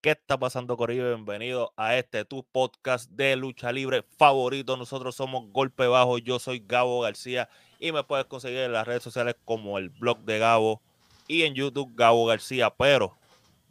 ¿Qué 0.00 0.10
está 0.10 0.36
pasando, 0.36 0.76
Corillo? 0.76 1.06
Bienvenido 1.14 1.72
a 1.76 1.96
este 1.96 2.24
tu 2.24 2.42
podcast 2.42 3.08
de 3.12 3.36
lucha 3.36 3.70
libre 3.70 4.02
favorito. 4.18 4.76
Nosotros 4.76 5.14
somos 5.14 5.44
Golpe 5.52 5.86
Bajo. 5.86 6.18
Yo 6.18 6.40
soy 6.40 6.64
Gabo 6.66 7.02
García 7.02 7.48
y 7.78 7.92
me 7.92 8.02
puedes 8.02 8.26
conseguir 8.26 8.58
en 8.58 8.72
las 8.72 8.84
redes 8.84 9.04
sociales 9.04 9.36
como 9.44 9.78
el 9.78 9.90
blog 9.90 10.18
de 10.24 10.40
Gabo 10.40 10.82
y 11.28 11.42
en 11.42 11.54
YouTube 11.54 11.92
Gabo 11.94 12.26
García. 12.26 12.70
Pero 12.70 13.16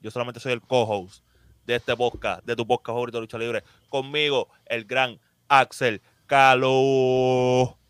yo 0.02 0.10
solamente 0.10 0.40
soy 0.40 0.54
el 0.54 0.62
co-host 0.62 1.22
de 1.66 1.76
este 1.76 1.98
podcast, 1.98 2.46
de 2.46 2.56
tu 2.56 2.66
podcast 2.66 2.96
favorito 2.96 3.18
de 3.18 3.24
lucha 3.24 3.38
libre. 3.38 3.64
Conmigo, 3.90 4.48
el 4.68 4.86
gran 4.86 5.20
Axel 5.50 6.02
Calo. 6.28 7.81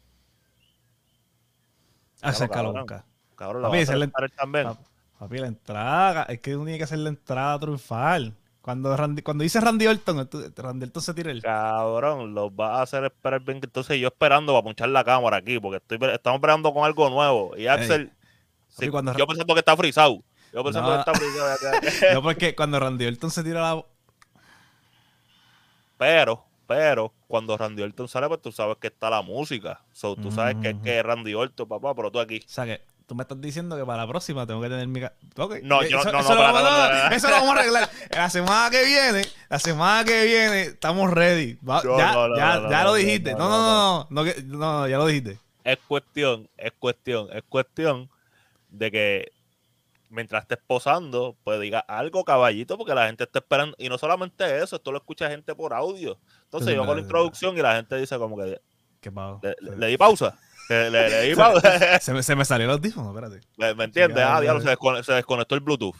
Calo 2.21 2.49
cabrón. 2.49 2.73
busca. 2.75 3.05
Cabrón, 3.35 3.61
la 3.63 3.67
Papi, 3.69 3.79
vas 3.79 3.89
a 3.89 3.95
la- 3.95 4.07
también. 4.37 4.67
Papi, 5.19 5.37
entrada, 5.39 6.23
es 6.29 6.39
que 6.39 6.55
uno 6.55 6.65
tiene 6.65 6.77
que 6.77 6.83
hacer 6.83 6.99
la 6.99 7.09
entrada 7.09 7.59
triunfal. 7.59 8.35
Cuando, 8.61 8.95
Randy- 8.95 9.23
cuando 9.23 9.41
dice 9.43 9.59
Randy 9.59 9.87
Orton, 9.87 10.29
Randy 10.55 10.85
Orton 10.85 11.01
se 11.01 11.13
tira 11.15 11.31
el... 11.31 11.41
Cabrón, 11.41 12.35
los 12.35 12.55
vas 12.55 12.77
a 12.77 12.81
hacer 12.83 13.03
esperar 13.05 13.41
bien. 13.41 13.59
Entonces 13.63 13.99
yo 13.99 14.07
esperando 14.09 14.53
para 14.53 14.63
punchar 14.63 14.89
la 14.89 15.03
cámara 15.03 15.37
aquí, 15.37 15.59
porque 15.59 15.77
estoy, 15.77 15.97
estamos 16.13 16.37
esperando 16.37 16.71
con 16.71 16.85
algo 16.85 17.09
nuevo. 17.09 17.57
Y 17.57 17.65
Axel, 17.65 18.11
sí, 18.67 18.89
cuando- 18.89 19.15
yo 19.17 19.25
pensando 19.25 19.53
que 19.55 19.59
está 19.61 19.75
frisado. 19.75 20.23
Yo 20.53 20.63
pensando 20.63 20.89
No. 20.95 21.03
que 21.03 21.11
está 21.11 21.13
frisado. 21.19 21.79
No, 22.13 22.21
porque 22.21 22.53
cuando 22.55 22.79
Randy 22.79 23.05
Orton 23.07 23.31
se 23.31 23.43
tira 23.43 23.61
la... 23.61 23.83
pero, 25.97 26.43
pero, 26.67 27.13
cuando 27.31 27.57
Randy 27.57 27.81
Orton 27.81 28.07
sale, 28.07 28.27
pues 28.27 28.41
tú 28.41 28.51
sabes 28.51 28.77
que 28.79 28.87
está 28.87 29.09
la 29.09 29.21
música. 29.23 29.81
So, 29.93 30.15
tú 30.15 30.31
sabes 30.31 30.57
que 30.61 30.69
es 30.69 30.75
que 30.83 30.99
es 30.99 31.03
Randy 31.05 31.33
Orton, 31.33 31.67
papá, 31.67 31.95
pero 31.95 32.11
tú 32.11 32.19
aquí. 32.19 32.39
O 32.45 32.49
sea 32.49 32.65
que 32.65 32.81
tú 33.07 33.15
me 33.15 33.23
estás 33.23 33.41
diciendo 33.41 33.75
que 33.75 33.85
para 33.85 34.03
la 34.03 34.07
próxima 34.07 34.45
tengo 34.45 34.61
que 34.61 34.69
tener 34.69 34.87
mi... 34.87 34.99
ca- 35.01 35.13
Ok, 35.37 35.55
No, 35.63 35.81
yo- 35.83 35.99
eso, 35.99 36.11
no, 36.11 36.21
lo 36.21 36.35
vamos, 36.41 36.61
no, 36.63 37.15
eso 37.15 37.27
lo 37.29 37.35
vamos 37.35 37.49
a 37.55 37.59
arreglar. 37.59 37.89
La 38.11 38.29
semana 38.29 38.69
que 38.69 38.83
viene, 38.85 39.25
la 39.49 39.59
semana 39.59 40.03
que 40.05 40.23
viene, 40.25 40.61
estamos 40.63 41.09
ready. 41.11 41.57
Va- 41.67 41.81
ya 41.83 42.13
no, 42.13 42.35
ya, 42.37 42.69
ya 42.69 42.83
lo 42.83 42.93
dijiste. 42.93 43.33
no, 43.33 43.49
No, 43.49 44.07
no, 44.09 44.23
no, 44.23 44.57
no, 44.57 44.87
ya 44.87 44.97
lo 44.97 45.07
dijiste. 45.07 45.39
Es 45.63 45.77
cuestión, 45.87 46.49
es 46.57 46.71
cuestión, 46.79 47.27
es 47.33 47.43
cuestión 47.47 48.09
de 48.69 48.91
que 48.91 49.31
mientras 50.11 50.43
estés 50.43 50.59
posando, 50.67 51.35
pues 51.43 51.59
diga 51.59 51.79
algo 51.79 52.23
caballito, 52.23 52.77
porque 52.77 52.93
la 52.93 53.07
gente 53.07 53.23
está 53.23 53.39
esperando. 53.39 53.75
Y 53.79 53.89
no 53.89 53.97
solamente 53.97 54.61
eso, 54.61 54.75
esto 54.75 54.91
lo 54.91 54.97
escucha 54.99 55.29
gente 55.29 55.55
por 55.55 55.73
audio. 55.73 56.19
Entonces 56.43 56.69
Es 56.69 56.75
yo 56.75 56.81
verdad, 56.81 56.95
la 56.95 57.01
introducción 57.01 57.57
y 57.57 57.61
la 57.61 57.75
gente 57.75 57.95
dice 57.97 58.17
como 58.17 58.37
que 58.37 58.61
Qué 58.99 59.09
le, 59.09 59.55
le- 59.61 59.77
le 59.77 59.87
di 59.87 59.97
pausa. 59.97 60.37
Le, 60.69 61.27
di 61.29 61.35
pausa. 61.35 61.99
Se 61.99 62.13
me, 62.13 62.21
se 62.23 62.35
me 62.35 62.45
salió 62.45 62.65
el 62.65 62.71
audífono, 62.73 63.09
espérate. 63.09 63.41
¿Me, 63.57 63.83
entiendes? 63.83 64.23
Ah, 64.23 64.39
diablo, 64.39 64.61
se, 64.61 64.69
descone- 64.69 65.01
se 65.03 65.13
desconectó 65.13 65.55
el 65.55 65.61
Bluetooth. 65.61 65.95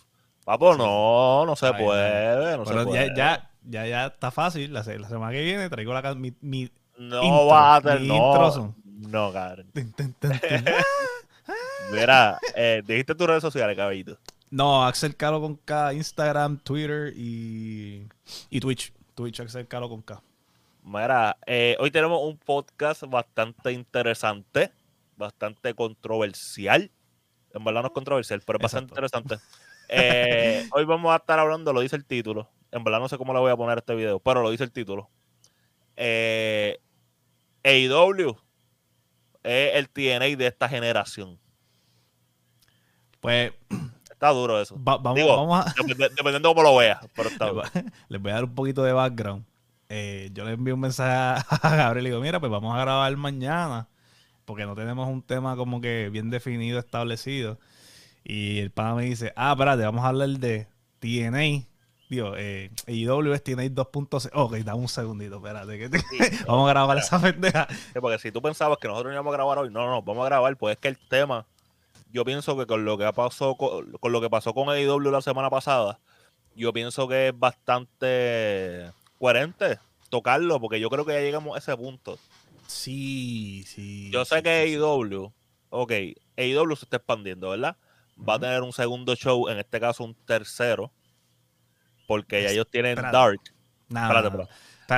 Papo, 0.45 0.75
no, 0.75 1.45
no 1.45 1.55
se 1.55 1.67
Ay, 1.67 1.73
puede, 1.83 2.57
no 2.57 2.65
se 2.65 2.71
Pero 2.73 2.85
puede. 2.85 3.07
ya, 3.09 3.15
ya, 3.15 3.49
ya, 3.63 3.85
ya 3.87 4.05
está 4.07 4.31
fácil. 4.31 4.73
La, 4.73 4.83
se- 4.83 4.99
la 4.99 5.07
semana 5.09 5.31
que 5.31 5.41
viene 5.43 5.69
traigo 5.69 5.93
la, 5.93 6.15
mi, 6.15 6.33
mi 6.41 6.69
no 6.97 7.23
intro, 7.23 7.45
va 7.47 7.75
a 7.75 7.81
tener, 7.81 7.99
mi 8.01 8.07
no, 8.07 8.15
intro 8.15 8.75
no, 8.85 9.33
cabrón. 9.33 9.71
Mira, 11.91 12.39
eh, 12.55 12.81
dijiste 12.85 13.15
tus 13.15 13.27
redes 13.27 13.41
sociales, 13.41 13.75
caballito. 13.75 14.17
No, 14.49 14.85
Axel 14.85 15.15
Calo 15.15 15.39
con 15.41 15.55
K, 15.55 15.93
Instagram, 15.93 16.59
Twitter 16.59 17.13
y, 17.15 18.07
y 18.49 18.59
Twitch. 18.59 18.93
Twitch, 19.15 19.39
Axel 19.39 19.67
Calo 19.67 19.89
con 19.89 20.01
K. 20.01 20.21
Mira, 20.83 21.37
eh, 21.45 21.75
hoy 21.79 21.91
tenemos 21.91 22.19
un 22.23 22.37
podcast 22.37 23.03
bastante 23.03 23.71
interesante, 23.71 24.71
bastante 25.15 25.73
controversial. 25.73 26.91
En 27.53 27.63
verdad 27.63 27.81
no 27.81 27.87
es 27.87 27.93
controversial, 27.93 28.41
pero 28.45 28.57
es 28.57 28.63
bastante 28.63 28.91
interesante. 28.91 29.37
Eh, 29.89 30.67
hoy 30.71 30.85
vamos 30.85 31.11
a 31.11 31.17
estar 31.17 31.37
hablando, 31.37 31.73
lo 31.73 31.81
dice 31.81 31.95
el 31.97 32.05
título. 32.05 32.49
En 32.71 32.83
verdad 32.83 32.99
no 32.99 33.09
sé 33.09 33.17
cómo 33.17 33.33
le 33.33 33.39
voy 33.39 33.51
a 33.51 33.57
poner 33.57 33.77
a 33.77 33.79
este 33.79 33.93
video, 33.93 34.19
pero 34.19 34.41
lo 34.41 34.49
dice 34.49 34.63
el 34.63 34.71
título. 34.71 35.09
Eh, 35.97 36.79
AEW 37.63 38.37
es 39.43 39.75
el 39.75 39.89
TNA 39.89 40.37
de 40.37 40.47
esta 40.47 40.69
generación. 40.69 41.39
Pues 43.21 43.53
Está 44.09 44.29
duro 44.29 44.61
eso. 44.61 44.75
va- 44.83 44.97
vamos, 44.97 45.15
Digo, 45.15 45.35
vamos 45.35 45.65
a... 45.65 45.73
Dependiendo 45.77 46.49
de 46.49 46.55
cómo 46.55 46.61
lo 46.63 46.75
veas, 46.75 46.99
pero 47.15 47.29
está 47.29 47.45
duro. 47.49 47.63
les 48.09 48.21
voy 48.21 48.31
a 48.31 48.35
dar 48.35 48.43
un 48.43 48.53
poquito 48.53 48.83
de 48.83 48.93
background. 48.93 49.45
Eh, 49.89 50.29
yo 50.33 50.43
le 50.45 50.51
envío 50.53 50.75
un 50.75 50.79
mensaje 50.81 51.43
a 51.61 51.75
Gabriel 51.75 52.07
y 52.07 52.09
digo, 52.11 52.21
mira, 52.21 52.39
pues 52.39 52.51
vamos 52.51 52.75
a 52.75 52.79
grabar 52.81 53.15
mañana, 53.17 53.87
porque 54.45 54.65
no 54.65 54.75
tenemos 54.75 55.07
un 55.07 55.21
tema 55.21 55.55
como 55.55 55.81
que 55.81 56.09
bien 56.11 56.29
definido, 56.29 56.77
establecido. 56.79 57.57
Y 58.23 58.59
el 58.59 58.69
pana 58.71 58.93
me 58.95 59.03
dice, 59.05 59.33
ah, 59.35 59.51
espérate, 59.53 59.83
vamos 59.83 60.05
a 60.05 60.09
hablar 60.09 60.29
de 60.29 60.67
TNA. 60.99 61.65
Digo, 62.09 62.33
eh, 62.37 62.69
AEW 62.87 63.33
es 63.33 63.43
TNA 63.43 63.63
2.0. 63.63 64.29
Ok, 64.33 64.55
dame 64.57 64.79
un 64.81 64.87
segundito, 64.87 65.37
espérate. 65.37 65.79
que 65.79 65.89
te- 65.89 65.99
Sí, 65.99 66.17
vamos 66.47 66.67
a 66.69 66.73
grabar 66.73 66.97
esa 66.99 67.19
pendeja. 67.19 67.67
Sí, 67.69 67.99
porque 67.99 68.19
si 68.19 68.31
tú 68.31 68.41
pensabas 68.41 68.77
que 68.79 68.87
nosotros 68.87 69.11
íbamos 69.13 69.33
a 69.33 69.37
grabar 69.37 69.57
hoy, 69.57 69.69
no, 69.71 69.87
no, 69.87 70.01
vamos 70.03 70.23
a 70.23 70.29
grabar, 70.29 70.55
pues 70.57 70.73
es 70.75 70.79
que 70.79 70.89
el 70.89 70.97
tema, 70.97 71.47
yo 72.11 72.25
pienso 72.25 72.57
que 72.57 72.65
con 72.65 72.85
lo 72.85 72.97
que 72.97 73.11
pasó 73.13 73.55
con, 73.55 73.91
con 73.93 74.11
lo 74.11 74.21
que 74.21 74.29
pasó 74.29 74.53
con 74.53 74.69
AEW 74.69 75.11
la 75.11 75.21
semana 75.21 75.49
pasada, 75.49 75.99
yo 76.55 76.73
pienso 76.73 77.07
que 77.07 77.29
es 77.29 77.39
bastante 77.39 78.91
coherente 79.17 79.79
tocarlo, 80.09 80.59
porque 80.59 80.79
yo 80.79 80.89
creo 80.89 81.05
que 81.05 81.13
ya 81.13 81.21
llegamos 81.21 81.55
a 81.55 81.59
ese 81.59 81.75
punto. 81.75 82.19
Sí, 82.67 83.63
sí. 83.65 84.11
Yo 84.11 84.25
sé 84.25 84.37
sí, 84.37 84.43
que 84.43 84.65
sí. 84.67 84.75
AEW, 84.75 85.33
ok, 85.69 85.91
AEW 86.37 86.75
se 86.75 86.85
está 86.85 86.97
expandiendo, 86.97 87.49
¿verdad? 87.49 87.77
Va 88.17 88.35
a 88.35 88.39
tener 88.39 88.61
un 88.61 88.73
segundo 88.73 89.15
show, 89.15 89.47
en 89.49 89.57
este 89.57 89.79
caso 89.79 90.03
un 90.03 90.13
tercero, 90.13 90.91
porque 92.07 92.43
ya 92.43 92.51
ellos 92.51 92.67
tienen. 92.69 92.95
Dark. 92.95 93.41
Espérate, 93.89 94.27
espérate. 94.27 94.53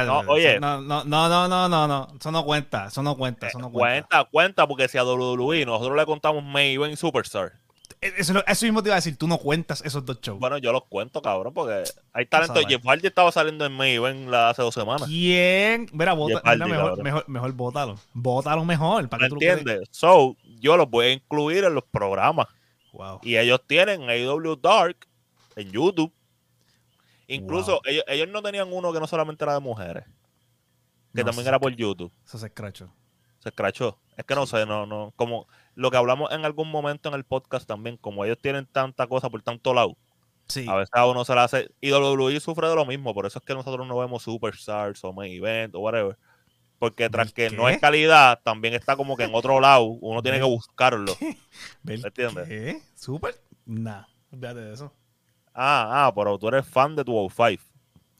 No, 0.06 0.20
oye. 0.28 0.59
No, 0.59 0.81
no, 0.81 1.04
no, 1.04 1.48
no, 1.48 1.70
no, 1.70 1.88
no. 1.88 2.08
Eso 2.20 2.31
no 2.31 2.44
cuenta. 2.44 2.88
Eso 2.88 3.04
no 3.04 3.16
cuenta. 3.16 3.48
Eso 3.48 3.59
no 3.59 3.72
cuenta. 3.72 4.08
cuenta, 4.08 4.30
cuenta, 4.31 4.68
porque 4.68 4.88
si 4.88 4.98
a 4.98 5.04
WWE 5.04 5.66
nosotros 5.66 5.96
le 5.96 6.06
contamos 6.06 6.44
Maven 6.44 6.92
y 6.92 6.96
Superstar, 6.96 7.54
Eh, 8.02 8.14
Eso, 8.18 8.44
eso 8.46 8.66
mismo 8.66 8.81
te 8.81 8.90
iba 8.90 8.96
a 8.96 8.98
decir. 8.98 9.18
Tú 9.18 9.28
no 9.28 9.38
cuentas 9.38 9.81
esos 9.86 10.04
dos 10.06 10.20
shows. 10.22 10.40
Bueno, 10.40 10.58
yo 10.58 10.72
los 10.72 10.86
cuento, 10.86 11.22
cabrón, 11.22 11.54
porque 11.54 11.84
hay 12.12 12.26
talento. 12.26 12.59
Jeff 12.68 12.84
Hardy 12.86 13.08
estaba 13.08 13.31
saliendo 13.31 13.66
en 13.66 13.72
Maven 13.74 14.30
la 14.31 14.50
hace 14.50 14.62
dos 14.62 14.74
semanas. 14.74 15.08
¿Quién? 15.08 15.88
Mira, 15.94 16.16
Jeff 16.16 16.42
Hardy, 16.44 16.64
mira, 16.66 16.78
mejor, 16.78 17.04
mejor, 17.04 17.30
mejor 17.30 17.52
bótalo. 17.54 18.00
Bótalo 18.14 18.66
mejor. 18.66 19.08
¿Para 19.10 19.24
¿Me 19.24 19.30
que 19.30 19.34
entiendes? 19.34 19.88
So, 19.92 20.36
yo 20.60 20.75
los 20.75 20.90
voy 20.90 21.06
a 21.06 21.12
incluir 21.12 21.64
en 21.64 21.75
los 21.75 21.84
programas. 21.84 22.48
Wow. 22.94 23.20
Y 23.24 23.38
ellos 23.38 23.62
tienen 23.68 24.10
AEW 24.10 24.56
Dark 24.56 25.08
en 25.56 25.72
YouTube. 25.72 26.12
Incluso 27.36 27.74
Wow. 27.74 27.82
ellos, 27.86 28.04
ellos 28.08 28.28
no 28.30 28.42
tenían 28.42 28.72
uno 28.72 28.92
que 28.94 29.00
no 29.00 29.08
solamente 29.08 29.44
era 29.44 29.54
de 29.54 29.60
mujeres, 29.60 30.06
que 31.14 31.22
No, 31.22 31.26
también 31.26 31.48
era 31.48 31.60
por 31.60 31.76
YouTube. 31.76 32.12
Eso 32.26 32.38
se 32.38 32.48
escrachó. 32.48 32.94
Se 33.40 33.50
escrachó. 33.50 34.00
Es 34.16 34.26
que 34.26 34.36
no 34.36 34.46
sé, 34.46 34.66
no, 34.66 34.86
no. 34.86 35.12
Como 35.16 35.48
lo 35.76 35.92
que 35.92 35.98
hablamos 35.98 36.32
en 36.32 36.46
algún 36.46 36.70
momento 36.70 37.10
en 37.10 37.16
el 37.16 37.24
podcast 37.24 37.68
también, 37.68 37.98
como 37.98 38.24
ellos 38.26 38.38
tienen 38.42 38.66
tanta 38.66 39.08
cosa 39.08 39.30
por 39.30 39.42
tanto 39.42 39.74
lado, 39.74 39.98
Sí. 40.48 40.66
A 40.68 40.76
veces 40.76 40.90
a 40.94 41.08
uno 41.08 41.24
se 41.24 41.34
le 41.34 41.40
hace. 41.40 41.70
Y 41.80 41.92
WWE 41.94 42.40
sufre 42.42 42.68
de 42.68 42.76
lo 42.76 42.86
mismo. 42.86 43.14
Por 43.14 43.26
eso 43.26 43.40
es 43.40 43.46
que 43.46 43.54
nosotros 43.54 43.88
no 43.88 43.98
vemos 43.98 44.24
Superstars 44.24 45.02
o 45.06 45.14
Main 45.14 45.32
Event 45.34 45.74
o 45.74 45.80
whatever. 45.80 46.18
Porque 46.80 47.10
tras 47.10 47.34
¿Del 47.34 47.50
que 47.50 47.56
no 47.56 47.70
es 47.70 47.80
calidad, 47.80 48.42
también 48.44 48.74
está 48.74 48.98
como 48.98 49.16
que 49.16 49.24
en 49.24 49.34
otro 49.34 49.62
lado. 49.62 49.84
Uno 49.86 50.22
tiene 50.22 50.40
que 50.40 50.44
¿Del 50.44 50.52
buscarlo. 50.52 51.16
¿Vel 51.84 52.02
¿me 52.02 52.08
entiendes? 52.08 52.48
¿Qué? 52.48 52.82
¿Súper? 52.94 53.42
Nah. 53.66 54.04
Olvídate 54.32 54.60
de 54.60 54.74
eso. 54.74 54.94
Ah, 55.53 56.08
ah, 56.08 56.12
pero 56.16 56.38
tú 56.40 56.47
eres 56.47 56.66
fan 56.68 56.96
de 56.96 57.03
205. 57.03 57.64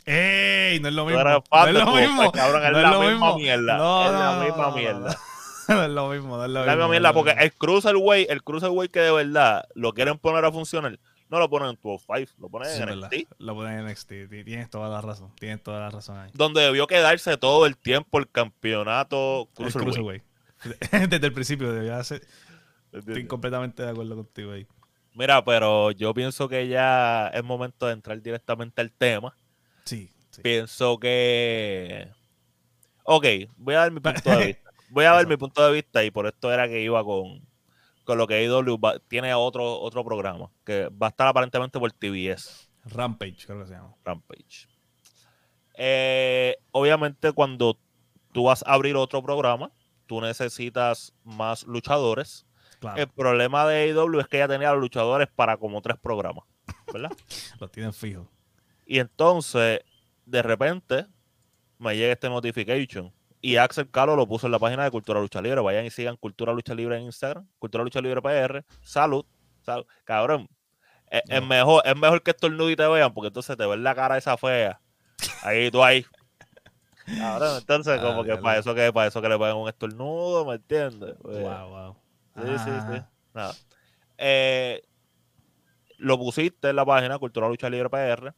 ¡Ey! 0.06 0.80
No 0.80 0.90
es 0.90 0.94
lo 0.94 1.04
Tú 1.04 1.08
mismo. 1.10 1.22
eres 1.22 1.34
No 1.34 1.44
fan 1.50 1.68
es 1.70 1.74
de 1.74 1.80
205, 1.80 2.12
mismo. 2.22 2.32
cabrón. 2.32 2.64
Es 2.66 2.72
No 2.72 2.82
la 2.82 2.90
misma 2.92 3.10
mismo. 3.12 3.38
mierda. 3.38 3.78
No, 3.78 4.06
es 4.06 4.12
no, 4.12 4.20
la 4.20 4.36
no, 4.36 4.44
misma 4.44 4.58
no, 4.58 4.70
no, 4.70 4.76
mierda. 4.78 5.18
No 5.70 5.82
es 5.82 5.90
lo 5.92 6.10
mismo. 6.10 6.36
No 6.38 6.44
es 6.44 6.50
lo 6.52 6.66
la 6.66 6.72
misma 6.76 6.88
mierda. 6.90 7.08
no 7.10 7.14
Porque 7.14 7.32
el 7.40 7.54
Cruiserweight, 7.54 8.30
el 8.30 8.44
Cruiserweight 8.44 8.92
que 8.92 9.00
de 9.00 9.12
verdad 9.14 9.66
lo 9.76 9.94
quieren 9.94 10.18
poner 10.18 10.44
a 10.44 10.52
funcionar, 10.52 11.00
no 11.30 11.40
lo 11.40 11.50
ponen 11.50 11.70
en 11.70 11.76
205, 11.82 12.34
lo 12.42 12.50
ponen 12.50 12.68
Sí, 12.70 12.82
en 12.82 12.86
verdad. 12.90 13.10
NXT. 13.14 13.32
Lo 13.40 13.56
ponen 13.56 13.80
en 13.80 13.86
NXT. 13.88 14.10
Ti- 14.30 14.44
Tienes 14.44 14.70
toda 14.70 14.90
la 14.90 15.00
razón. 15.00 15.32
Tienes 15.40 15.64
toda 15.64 15.80
la 15.80 15.90
razón 15.90 16.18
ahí. 16.18 16.30
Donde 16.34 16.60
debió 16.62 16.86
quedarse 16.86 17.38
todo 17.38 17.66
el 17.66 17.78
tiempo 17.78 18.20
el 18.20 18.30
campeonato 18.30 19.48
El 19.58 19.72
Cruiserweight. 19.72 20.24
Cruiserweight. 20.60 20.92
Desde 21.10 21.28
el 21.28 21.34
principio 21.34 21.72
debía 21.72 22.04
ser. 22.04 22.22
Estoy 22.92 23.26
completamente 23.26 23.84
de 23.84 23.90
acuerdo 23.90 24.16
contigo 24.18 24.52
ahí. 24.52 24.68
Mira, 25.16 25.44
pero 25.44 25.92
yo 25.92 26.14
pienso 26.14 26.48
que 26.50 26.68
ya 26.68 27.28
es 27.28 27.44
momento 27.44 27.86
de 27.88 27.94
entrar 27.94 28.22
directamente 28.22 28.82
al 28.82 28.92
tema. 28.92 29.36
Sí. 29.86 30.10
sí. 30.32 30.42
Pienso 30.42 30.98
que. 30.98 32.10
Ok, 33.04 33.26
voy 33.58 33.76
a 33.76 33.80
dar 33.80 33.92
mi 33.92 34.00
punto 34.00 34.30
de 34.38 34.46
vista. 34.48 34.72
Voy 34.90 35.06
a 35.06 35.12
dar 35.12 35.28
mi 35.28 35.38
punto 35.38 35.66
de 35.66 35.74
vista 35.74 36.04
y 36.04 36.12
por 36.12 36.28
esto 36.28 36.54
era 36.54 36.68
que 36.68 36.82
iba 36.82 37.04
con, 37.04 37.42
con 38.04 38.18
lo 38.18 38.28
que 38.28 38.48
va- 38.48 39.00
tiene 39.08 39.34
otro, 39.34 39.80
otro 39.80 40.06
programa 40.06 40.52
que 40.64 40.88
va 40.90 41.08
a 41.08 41.10
estar 41.10 41.28
aparentemente 41.28 41.80
por 41.80 41.92
TBS, 41.92 42.70
Rampage, 42.86 43.46
creo 43.46 43.60
que 43.62 43.68
se 43.68 43.74
llama. 43.74 43.96
Rampage. 44.06 44.68
Eh, 45.76 46.58
obviamente, 46.72 47.32
cuando 47.32 47.80
tú 48.32 48.44
vas 48.44 48.64
a 48.68 48.74
abrir 48.74 48.96
otro 48.96 49.24
programa, 49.24 49.72
tú 50.06 50.22
necesitas 50.22 51.14
más 51.24 51.64
luchadores 51.64 52.46
Claro, 52.84 53.02
El 53.02 53.08
problema 53.08 53.66
de 53.68 53.84
AEW 53.92 54.20
es 54.20 54.28
que 54.28 54.38
ella 54.38 54.48
tenía 54.48 54.70
a 54.70 54.74
los 54.74 54.82
luchadores 54.82 55.28
para 55.36 55.58
como 55.58 55.82
tres 55.82 55.98
programas, 56.02 56.46
¿verdad? 56.92 57.12
los 57.60 57.72
tienen 57.72 57.94
fijos. 57.94 58.28
y 58.86 59.00
entonces, 59.00 59.82
de 60.26 60.42
repente, 60.42 61.06
me 61.80 61.96
llega 61.96 62.14
este 62.14 62.30
notification. 62.30 63.12
Y 63.42 63.58
Axel 63.58 63.90
Calo 63.90 64.16
lo 64.16 64.26
puso 64.28 64.48
en 64.48 64.52
la 64.54 64.60
página 64.60 64.84
de 64.86 64.92
Cultura 64.92 65.20
Lucha 65.20 65.42
Libre. 65.42 65.60
Vayan 65.62 65.86
y 65.86 65.90
sigan 65.90 66.16
Cultura 66.16 66.54
Lucha 66.54 66.74
Libre 66.74 66.96
en 66.98 67.04
Instagram. 67.04 67.46
Cultura 67.60 67.84
Lucha 67.84 68.00
Libre 68.00 68.22
PR. 68.22 68.64
Salud. 68.82 69.26
salud. 69.62 69.86
Cabrón. 70.06 70.48
Es, 71.12 71.24
es 71.28 71.42
No. 71.42 71.48
mejor, 71.48 71.82
es 71.86 71.96
mejor 71.98 72.24
que 72.24 72.32
estornude 72.32 72.72
y 72.72 72.76
te 72.78 72.88
vean, 72.88 73.14
porque 73.14 73.28
entonces 73.28 73.58
te 73.58 73.66
ven 73.66 73.84
la 73.84 73.94
cara 73.96 74.18
esa 74.18 74.38
fea. 74.38 74.80
Ahí 75.44 75.70
tú 75.72 75.84
ahí. 75.84 76.06
Cabrón, 77.18 77.58
entonces, 77.58 78.00
Ah, 78.00 78.02
como 78.02 78.22
que 78.24 78.28
diablo. 78.30 78.44
para 78.44 78.60
eso 78.60 78.74
que 78.74 78.94
para 78.94 79.08
eso 79.08 79.22
que 79.22 79.28
le 79.28 79.38
peguen 79.38 79.58
un 79.58 79.68
estornudo, 79.68 80.46
¿me 80.46 80.56
entiendes? 80.56 81.16
Wow, 81.20 81.70
wow. 81.70 81.96
Sí, 82.36 82.58
sí, 82.58 82.72
sí. 82.82 82.98
Ah, 83.00 83.10
Nada. 83.34 83.54
Eh, 84.26 84.84
lo 85.98 86.18
pusiste 86.20 86.70
en 86.70 86.76
la 86.76 86.86
página 86.86 87.18
Cultura 87.18 87.50
Lucha 87.50 87.70
Libre 87.70 87.90
PR 87.90 88.34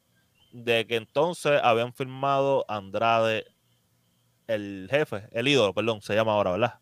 de 0.54 0.88
que 0.88 0.96
entonces 0.96 1.60
habían 1.62 1.94
firmado 1.94 2.66
Andrade, 2.70 3.46
el 4.48 4.88
jefe, 4.90 5.28
el 5.32 5.50
ídolo, 5.50 5.74
perdón, 5.74 6.02
se 6.02 6.16
llama 6.16 6.32
ahora, 6.32 6.52
¿verdad? 6.52 6.80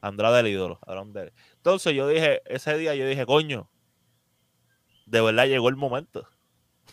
Andrade 0.00 0.40
el 0.40 0.46
ídolo. 0.46 0.78
hablaron 0.86 1.12
de 1.12 1.22
él. 1.24 1.32
Entonces 1.56 1.94
yo 1.94 2.06
dije, 2.08 2.40
ese 2.46 2.78
día 2.78 2.94
yo 2.94 3.06
dije, 3.06 3.26
coño, 3.26 3.68
de 5.04 5.20
verdad 5.20 5.46
llegó 5.46 5.68
el 5.68 5.76
momento. 5.76 6.28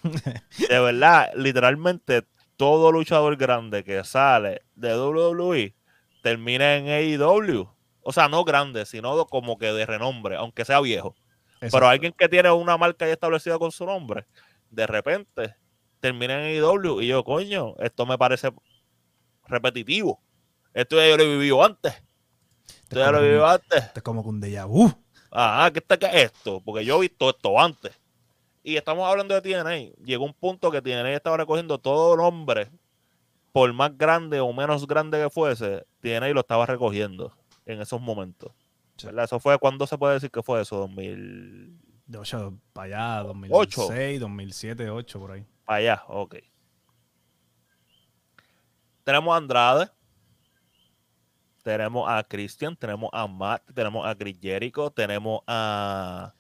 De 0.70 0.80
verdad, 0.80 1.32
literalmente 1.36 2.24
todo 2.58 2.92
luchador 2.92 3.38
grande 3.38 3.84
que 3.84 4.04
sale 4.04 4.64
de 4.76 4.98
WWE 4.98 5.76
termina 6.22 6.76
en 6.76 6.88
AEW. 6.88 7.75
O 8.08 8.14
sea, 8.14 8.30
no 8.30 8.46
grande, 8.46 8.86
sino 8.86 9.26
como 9.26 9.58
que 9.58 9.74
de 9.74 9.84
renombre, 9.84 10.36
aunque 10.36 10.64
sea 10.64 10.80
viejo. 10.80 11.16
Pero 11.60 11.88
alguien 11.88 12.14
que 12.16 12.30
tiene 12.30 12.52
una 12.52 12.78
marca 12.78 13.08
ya 13.08 13.14
establecida 13.14 13.58
con 13.58 13.72
su 13.72 13.84
nombre, 13.84 14.28
de 14.70 14.86
repente 14.86 15.56
termina 16.00 16.36
en 16.36 16.64
AEW 16.64 17.02
y 17.02 17.08
yo, 17.08 17.24
coño, 17.24 17.74
esto 17.80 18.06
me 18.06 18.16
parece 18.16 18.52
repetitivo. 19.48 20.22
Esto 20.72 20.98
ya 20.98 21.08
yo 21.08 21.18
lo 21.18 21.24
he 21.24 21.28
vivido 21.30 21.64
antes. 21.64 21.96
Esto 22.84 23.00
ya 23.00 23.12
lo 23.12 23.18
he 23.18 23.24
vivido 23.24 23.48
antes. 23.48 23.84
Esto 23.86 24.00
es 24.00 24.04
como 24.04 24.22
que 24.22 24.30
un 24.30 24.40
déjà 24.40 24.68
vu. 24.68 24.88
Ajá, 25.32 25.72
¿qué 25.72 25.80
está 25.80 25.98
que 25.98 26.06
es 26.06 26.32
esto? 26.32 26.62
Porque 26.64 26.86
yo 26.86 26.98
he 26.98 27.02
visto 27.02 27.32
esto 27.32 27.60
antes. 27.60 28.00
Y 28.62 28.76
estamos 28.76 29.10
hablando 29.10 29.34
de 29.34 29.42
TNA. 29.42 29.96
Llegó 30.06 30.26
un 30.26 30.36
punto 30.36 30.70
que 30.70 30.80
TNA 30.80 31.14
estaba 31.14 31.38
recogiendo 31.38 31.80
todo 31.80 32.16
nombre, 32.16 32.70
por 33.52 33.74
más 33.74 33.98
grande 33.98 34.42
o 34.42 34.54
menos 34.54 34.86
grande 34.86 35.24
que 35.24 35.32
fuese, 35.32 35.88
TNA 36.02 36.30
lo 36.30 36.42
estaba 36.42 36.68
recogiendo 36.68 37.34
en 37.66 37.82
esos 37.82 38.00
momentos. 38.02 38.52
Sí. 38.98 39.08
Eso 39.18 39.40
fue, 39.40 39.58
¿cuándo 39.60 39.86
se 39.88 39.98
puede 39.98 40.14
decir 40.16 40.32
que 40.32 40.42
fue 40.44 40.62
eso? 40.62 40.78
2000... 40.78 41.80
De 42.08 42.18
8 42.20 42.54
para 42.72 43.18
allá, 43.18 43.24
2006, 43.24 44.20
2007, 44.20 44.86
2008, 44.86 45.20
por 45.20 45.32
ahí. 45.32 45.46
Para 45.66 45.78
allá, 45.80 46.04
ok. 46.08 46.36
Tenemos 49.04 49.34
a 49.34 49.38
Andrade. 49.38 49.90
Tenemos 51.64 52.08
a 52.08 52.24
Christian, 52.24 52.76
tenemos 52.76 53.10
a 53.12 53.26
Matt, 53.28 53.64
tenemos 53.74 54.06
a 54.06 54.14
Chris 54.16 54.38
Jericho, 54.40 54.92
tenemos 54.92 55.42
a, 55.48 56.32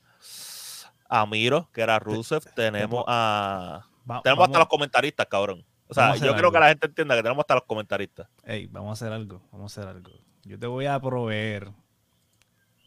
a 1.09 1.25
Miro, 1.25 1.67
que 1.73 1.81
era 1.81 1.97
Rusev, 1.97 2.43
tenemos 2.53 3.03
a... 3.07 3.87
Va- 4.09 4.21
Tenemos 4.21 4.45
hasta 4.45 4.59
los 4.59 4.67
comentaristas, 4.67 5.25
cabrón. 5.25 5.65
O 5.87 5.95
sea, 5.95 6.15
yo 6.15 6.35
creo 6.35 6.51
que 6.51 6.59
la 6.59 6.67
gente 6.69 6.85
entienda 6.85 7.15
que 7.15 7.23
tenemos 7.23 7.41
hasta 7.41 7.55
los 7.55 7.63
comentaristas. 7.63 8.27
ey, 8.43 8.67
vamos 8.67 8.89
a 8.89 8.93
hacer 8.93 9.11
algo, 9.13 9.41
vamos 9.51 9.75
a 9.75 9.81
hacer 9.81 9.89
algo. 9.95 10.11
Yo 10.45 10.59
te 10.59 10.67
voy 10.67 10.85
a 10.85 10.99
proveer 10.99 11.71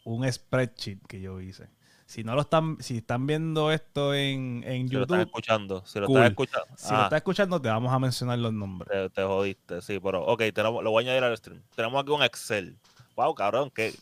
un 0.05 0.31
spreadsheet 0.31 0.99
que 1.07 1.21
yo 1.21 1.41
hice. 1.41 1.69
Si 2.07 2.25
no 2.25 2.35
lo 2.35 2.41
están, 2.43 2.79
si 2.81 2.99
están 2.99 3.27
viendo 3.27 3.71
esto 3.71 4.15
en, 4.15 4.63
en 4.65 4.89
Si 4.89 4.95
lo 4.95 5.03
están 5.03 5.19
YouTube, 5.19 5.27
escuchando, 5.27 5.85
si 5.85 5.99
lo 6.01 6.07
Cool. 6.07 6.17
están 6.19 6.31
escuchando. 6.31 6.67
si 6.77 6.95
lo 6.95 7.01
Ah, 7.01 7.03
estás 7.03 7.17
escuchando, 7.19 7.61
te 7.61 7.69
vamos 7.69 7.93
a 7.93 7.99
mencionar 7.99 8.39
los 8.39 8.53
nombres. 8.53 8.89
te, 8.91 9.11
te 9.11 9.23
jodiste, 9.23 9.83
sí, 9.83 10.01
pero 10.01 10.25
ok, 10.25 10.43
tenemos, 10.55 10.83
lo 10.83 10.91
voy 10.91 11.05
a 11.05 11.07
añadir 11.09 11.25
al 11.25 11.37
stream. 11.37 11.63
Tenemos 11.77 12.01
aquí 12.01 12.13
un 12.13 12.23
Excel. 12.23 12.79
Wow, 13.17 13.35
cabrón, 13.35 13.71
que 13.71 13.93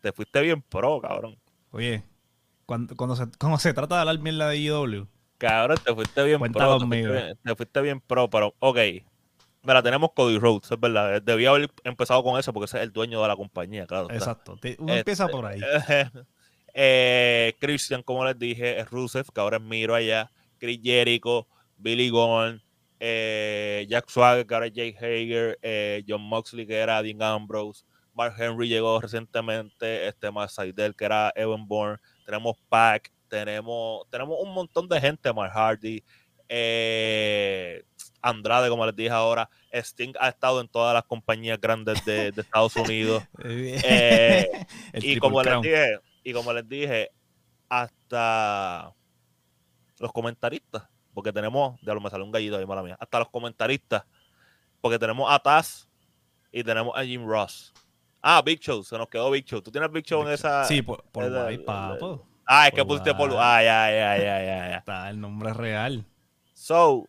te 0.00 0.12
fuiste 0.12 0.40
bien 0.42 0.62
pro, 0.62 1.00
cabrón. 1.00 1.36
Oye, 1.72 2.04
cuando, 2.66 2.94
cuando, 2.96 3.16
se, 3.16 3.26
cuando 3.38 3.58
se 3.58 3.74
trata 3.74 3.96
de 3.96 4.00
hablar 4.02 4.18
mierda 4.20 4.48
de 4.48 4.58
IW, 4.58 5.08
Cabrón, 5.38 5.76
te 5.84 5.94
fuiste 5.94 6.22
bien 6.24 6.38
Cuenta 6.38 6.64
pro. 6.64 6.78
Te 6.78 6.86
fuiste, 6.86 7.12
bien, 7.12 7.38
te 7.42 7.54
fuiste 7.56 7.80
bien 7.82 8.00
pro, 8.00 8.30
pero 8.30 8.54
ok. 8.58 8.78
Mira, 9.66 9.82
tenemos 9.82 10.12
Cody 10.14 10.38
Rhodes, 10.38 10.70
es 10.70 10.78
verdad. 10.78 11.20
Debía 11.20 11.50
haber 11.50 11.70
empezado 11.82 12.22
con 12.22 12.38
eso 12.38 12.52
porque 12.52 12.66
ese 12.66 12.78
es 12.78 12.84
el 12.84 12.92
dueño 12.92 13.20
de 13.20 13.28
la 13.28 13.36
compañía, 13.36 13.86
claro. 13.86 14.08
exacto. 14.10 14.52
uno 14.52 14.60
Este, 14.62 14.98
empieza 14.98 15.28
por 15.28 15.46
ahí. 15.46 15.60
Eh, 16.78 17.54
Christian, 17.58 18.02
como 18.02 18.22
les 18.26 18.38
dije, 18.38 18.78
es 18.78 18.90
Rusev, 18.90 19.32
que 19.32 19.40
ahora 19.40 19.56
es 19.56 19.62
Miro 19.62 19.94
allá. 19.94 20.30
Chris 20.58 20.78
Jericho, 20.82 21.48
Billy 21.78 22.10
Gunn, 22.10 22.62
eh, 23.00 23.86
Jack 23.88 24.10
Swagger, 24.10 24.46
que 24.46 24.54
ahora 24.54 24.66
es 24.66 24.74
Jake 24.74 24.94
Hager, 24.98 25.58
eh, 25.62 26.04
John 26.06 26.20
Moxley, 26.20 26.66
que 26.66 26.74
era 26.74 27.02
Dean 27.02 27.22
Ambrose. 27.22 27.86
Mark 28.12 28.34
Henry 28.38 28.68
llegó 28.68 29.00
recientemente, 29.00 30.06
este 30.06 30.30
Matt 30.30 30.50
Seidel, 30.50 30.94
que 30.94 31.06
era 31.06 31.32
Evan 31.34 31.66
Bourne. 31.66 31.96
Tenemos 32.26 32.58
Pac, 32.68 33.10
tenemos, 33.28 34.06
tenemos 34.10 34.36
un 34.38 34.52
montón 34.52 34.86
de 34.86 35.00
gente, 35.00 35.32
Mark 35.32 35.52
Hardy, 35.54 36.04
eh, 36.48 37.84
Andrade, 38.22 38.68
como 38.68 38.84
les 38.86 38.94
dije 38.96 39.10
ahora. 39.10 39.48
Sting 39.72 40.14
ha 40.20 40.28
estado 40.28 40.60
en 40.60 40.68
todas 40.68 40.94
las 40.94 41.04
compañías 41.04 41.60
grandes 41.60 42.04
de, 42.04 42.32
de 42.32 42.40
Estados 42.42 42.74
Unidos. 42.76 43.22
eh, 43.44 44.50
El 44.92 45.04
y 45.04 45.18
como 45.18 45.42
les 45.42 45.60
dije, 45.62 46.00
y 46.24 46.32
como 46.32 46.52
les 46.52 46.68
dije, 46.68 47.10
hasta 47.68 48.92
los 49.98 50.12
comentaristas, 50.12 50.88
porque 51.14 51.32
tenemos, 51.32 51.78
ya 51.82 51.94
lo 51.94 52.00
me 52.00 52.10
salió 52.10 52.24
un 52.24 52.32
gallito 52.32 52.56
ahí, 52.58 52.66
mala 52.66 52.82
mía, 52.82 52.96
hasta 53.00 53.18
los 53.18 53.28
comentaristas, 53.30 54.04
porque 54.80 54.98
tenemos 54.98 55.30
a 55.32 55.38
Taz 55.38 55.88
y 56.52 56.62
tenemos 56.62 56.96
a 56.96 57.04
Jim 57.04 57.26
Ross. 57.26 57.72
Ah, 58.22 58.42
Big 58.44 58.60
Show, 58.60 58.82
se 58.82 58.98
nos 58.98 59.08
quedó 59.08 59.30
Big 59.30 59.44
Show. 59.44 59.60
¿Tú 59.62 59.70
tienes 59.70 59.90
Big 59.92 60.04
Show 60.04 60.22
en 60.22 60.32
esa? 60.32 60.64
Sí, 60.64 60.82
por, 60.82 61.04
por 61.04 61.24
el- 61.24 61.32
guay, 61.32 61.58
papo. 61.58 62.26
Ah, 62.48 62.68
es 62.68 62.74
que 62.74 62.84
pusiste 62.84 63.14
por. 63.14 63.30
Ah, 63.36 63.62
ya, 63.62 63.90
ya, 63.90 64.16
ya, 64.18 64.42
ya, 64.44 64.68
ya. 64.70 64.76
Está 64.78 65.10
el 65.10 65.20
nombre 65.20 65.52
real. 65.52 66.04
So, 66.54 67.08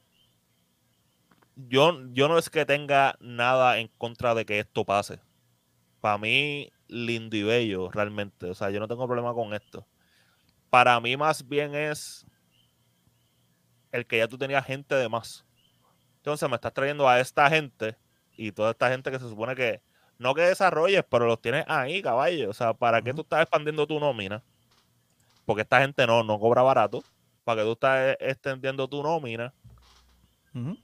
yo, 1.58 2.00
yo 2.12 2.28
no 2.28 2.38
es 2.38 2.50
que 2.50 2.66
tenga 2.66 3.16
nada 3.20 3.80
en 3.80 3.90
contra 3.98 4.36
de 4.36 4.46
que 4.46 4.60
esto 4.60 4.86
pase. 4.86 5.20
Para 6.00 6.18
mí, 6.18 6.70
lindo 6.88 7.36
y 7.36 7.44
bello, 7.44 7.90
realmente. 7.92 8.50
O 8.50 8.54
sea, 8.54 8.70
yo 8.70 8.80
no 8.80 8.88
tengo 8.88 9.08
problema 9.08 9.34
con 9.34 9.54
esto. 9.54 9.86
Para 10.70 11.00
mí, 11.00 11.18
más 11.18 11.48
bien 11.48 11.74
es 11.74 12.26
el 13.92 14.06
que 14.06 14.20
ya 14.20 14.28
tú 14.28 14.38
tenías 14.38 14.66
gente 14.66 14.94
de 14.96 15.10
más. 15.10 15.46
Entonces, 16.18 16.48
me 16.48 16.56
estás 16.56 16.74
trayendo 16.74 17.10
a 17.10 17.20
esta 17.20 17.50
gente 17.50 17.98
y 18.36 18.52
toda 18.52 18.72
esta 18.72 18.90
gente 18.90 19.10
que 19.10 19.20
se 19.20 19.28
supone 19.28 19.56
que 19.56 19.82
no 20.20 20.36
que 20.36 20.42
desarrolles, 20.42 21.04
pero 21.10 21.26
los 21.26 21.42
tienes 21.42 21.66
ahí, 21.68 22.02
caballo. 22.02 22.50
O 22.50 22.54
sea, 22.54 22.74
¿para 22.74 23.02
qué 23.02 23.14
tú 23.14 23.22
estás 23.22 23.42
expandiendo 23.42 23.88
tu 23.88 24.00
nómina? 24.00 24.44
Porque 25.46 25.62
esta 25.62 25.80
gente 25.82 26.06
no, 26.06 26.24
no 26.24 26.40
cobra 26.40 26.62
barato. 26.62 27.04
Para 27.44 27.62
que 27.62 27.66
tú 27.66 27.72
estás 27.74 28.00
eh, 28.00 28.18
extendiendo 28.20 28.88
tu 28.88 29.02
nómina 29.02 29.54
Ujú. 30.54 30.78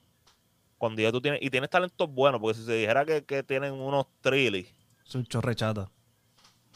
Cuando 0.84 1.02
ya 1.02 1.14
tú 1.14 1.22
tienes, 1.22 1.42
y 1.42 1.50
tienes 1.50 1.70
talentos 1.70 2.10
buenos, 2.10 2.42
porque 2.42 2.60
si 2.60 2.66
se 2.66 2.74
dijera 2.74 3.06
que, 3.06 3.24
que 3.24 3.42
tienen 3.42 3.72
unos 3.72 4.06
trillis, 4.20 4.68
Es 5.08 5.16
un 5.16 5.26
chorrechata. 5.26 5.90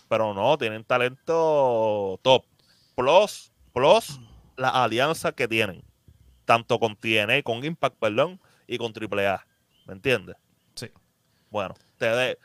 pero 0.08 0.34
no, 0.34 0.58
tienen 0.58 0.86
talento 0.86 2.18
top. 2.22 2.46
Plus, 2.96 3.52
plus 3.74 4.18
las 4.56 4.74
alianzas 4.74 5.34
que 5.34 5.46
tienen, 5.50 5.84
tanto 6.46 6.80
con 6.80 6.96
TNA, 6.96 7.44
con 7.44 7.66
Impact, 7.66 7.98
perdón, 7.98 8.40
y 8.66 8.78
con 8.78 8.94
AAA. 8.94 9.46
¿Me 9.88 9.96
entiendes? 9.96 10.38
Sí. 10.76 10.90
Bueno, 11.52 11.76
te 11.98 12.06
de. 12.06 12.40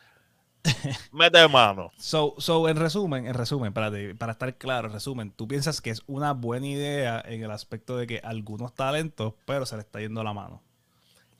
Mete 1.12 1.47
mano. 1.47 1.92
So, 1.97 2.35
so, 2.38 2.69
en 2.69 2.76
resumen, 2.76 3.28
en 3.28 3.35
resumen, 3.35 3.69
espérate, 3.69 4.16
para 4.16 4.33
estar 4.33 4.52
claro, 4.59 4.88
en 4.88 4.95
resumen, 4.95 5.31
tú 5.31 5.47
piensas 5.47 5.81
que 5.81 5.90
es 5.90 6.02
una 6.09 6.33
buena 6.33 6.66
idea 6.66 7.23
en 7.25 7.45
el 7.45 7.52
aspecto 7.52 7.97
de 7.97 8.09
que 8.09 8.19
algunos 8.19 8.75
talentos, 8.75 9.35
pero 9.47 9.64
se 9.64 9.76
le 9.76 9.83
está 9.83 10.00
yendo 10.00 10.25
la 10.25 10.33
mano. 10.33 10.61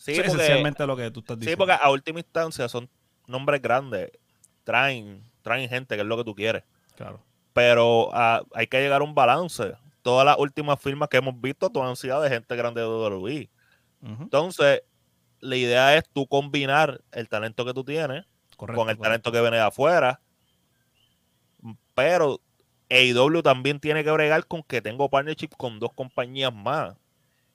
Sí, 0.03 0.15
porque, 0.17 0.31
esencialmente 0.31 0.85
lo 0.85 0.97
que 0.97 1.13
tú 1.13 1.21
estás 1.21 1.37
sí, 1.37 1.41
diciendo. 1.43 1.65
porque 1.65 1.79
a 1.81 1.89
última 1.91 2.19
instancia 2.19 2.69
son 2.69 2.91
nombres 3.29 3.63
grandes. 3.63 4.11
Traen, 4.65 5.23
traen 5.43 5.69
gente, 5.69 5.95
que 5.95 6.01
es 6.01 6.07
lo 6.07 6.17
que 6.17 6.25
tú 6.25 6.35
quieres. 6.35 6.65
Claro. 6.97 7.23
pero 7.53 8.11
ah, 8.13 8.43
hay 8.53 8.67
que 8.67 8.81
llegar 8.81 9.01
a 9.01 9.05
un 9.05 9.15
balance. 9.15 9.75
Todas 10.03 10.27
las 10.27 10.37
últimas 10.39 10.81
firmas 10.81 11.09
que 11.09 11.19
hemos 11.19 11.41
visto 11.41 11.71
todas 11.71 11.89
han 11.89 11.95
sido 11.97 12.21
de 12.21 12.31
gente 12.31 12.57
grande 12.57 12.81
de 12.81 12.87
WWE. 12.89 13.51
Entonces, 14.03 14.83
la 15.39 15.55
idea 15.57 15.97
es 15.97 16.03
tú 16.13 16.27
combinar 16.27 17.01
el 17.13 17.29
talento 17.29 17.65
que 17.65 17.73
tú 17.73 17.85
tienes 17.85 18.25
Correcto. 18.57 18.81
con 18.81 18.91
el 18.91 18.97
correcto. 18.97 19.03
talento 19.03 19.33
que 19.33 19.41
viene 19.41 19.57
de 19.59 19.63
afuera. 19.63 20.21
Pero 21.95 22.41
AEW 22.91 23.43
también 23.43 23.79
tiene 23.79 24.03
que 24.03 24.11
bregar 24.11 24.47
con 24.47 24.65
que 24.65 24.83
tengo 24.83 25.09
partnership 25.09 25.51
con 25.57 25.79
dos 25.79 25.93
compañías 25.93 26.53
más. 26.53 26.97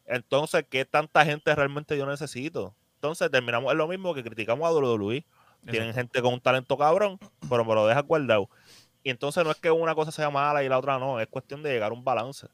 Entonces, 0.08 0.66
¿qué 0.70 0.86
tanta 0.86 1.24
gente 1.26 1.54
realmente 1.54 1.98
yo 1.98 2.06
necesito? 2.06 2.74
Entonces, 2.96 3.30
terminamos 3.30 3.72
en 3.72 3.78
lo 3.78 3.88
mismo 3.88 4.14
que 4.14 4.24
criticamos 4.24 4.68
a 4.68 4.72
WWE. 4.74 5.26
Tienen 5.70 5.90
Exacto. 5.90 5.94
gente 6.14 6.22
con 6.22 6.34
un 6.34 6.42
talento 6.42 6.78
cabrón, 6.78 7.20
pero 7.50 7.66
me 7.66 7.76
lo 7.76 7.86
dejas 7.86 8.04
guardado. 8.06 8.50
Y 9.04 9.10
entonces 9.10 9.44
no 9.44 9.52
es 9.52 9.58
que 9.58 9.72
una 9.72 9.96
cosa 9.96 10.12
sea 10.12 10.30
mala 10.30 10.64
y 10.64 10.70
la 10.70 10.78
otra 10.78 10.98
no, 11.00 11.20
es 11.20 11.28
cuestión 11.28 11.64
de 11.64 11.72
llegar 11.72 11.92
a 11.92 11.94
un 11.94 12.04
balance. 12.04 12.48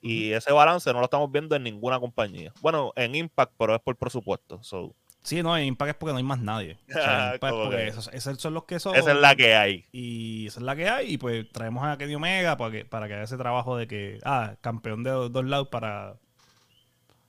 Y 0.00 0.32
ese 0.32 0.52
balance 0.52 0.92
no 0.92 0.98
lo 0.98 1.04
estamos 1.04 1.30
viendo 1.32 1.56
en 1.56 1.62
ninguna 1.62 1.98
compañía. 1.98 2.52
Bueno, 2.60 2.92
en 2.96 3.14
Impact, 3.14 3.52
pero 3.58 3.74
es 3.74 3.80
por 3.80 3.96
presupuesto. 3.96 4.62
So, 4.62 4.94
Sí, 5.22 5.42
no, 5.42 5.56
en 5.56 5.64
Impact 5.64 5.88
es 5.92 5.96
porque 5.96 6.12
no 6.12 6.18
hay 6.18 6.24
más 6.24 6.38
nadie. 6.40 6.76
O 6.90 6.92
sea, 6.92 7.32
Impact 7.34 7.54
es 7.54 7.60
porque 7.60 7.76
que- 7.76 7.88
esos, 7.88 8.10
esos 8.12 8.38
son 8.38 8.52
los 8.52 8.64
que 8.64 8.78
son. 8.78 8.94
esa 8.94 9.12
es 9.12 9.18
la 9.18 9.34
que 9.34 9.54
hay. 9.54 9.86
Y 9.92 10.46
esa 10.48 10.60
es 10.60 10.66
la 10.66 10.76
que 10.76 10.88
hay. 10.90 11.14
Y 11.14 11.16
pues 11.18 11.50
traemos 11.50 11.82
a 11.84 11.96
Kenny 11.96 12.14
Omega 12.14 12.58
para 12.58 12.70
que, 12.70 12.84
para 12.84 13.08
que 13.08 13.14
haga 13.14 13.22
ese 13.24 13.38
trabajo 13.38 13.78
de 13.78 13.86
que, 13.86 14.18
ah, 14.24 14.56
campeón 14.60 15.02
de 15.04 15.10
dos 15.10 15.44
lados 15.46 15.68
para 15.68 16.16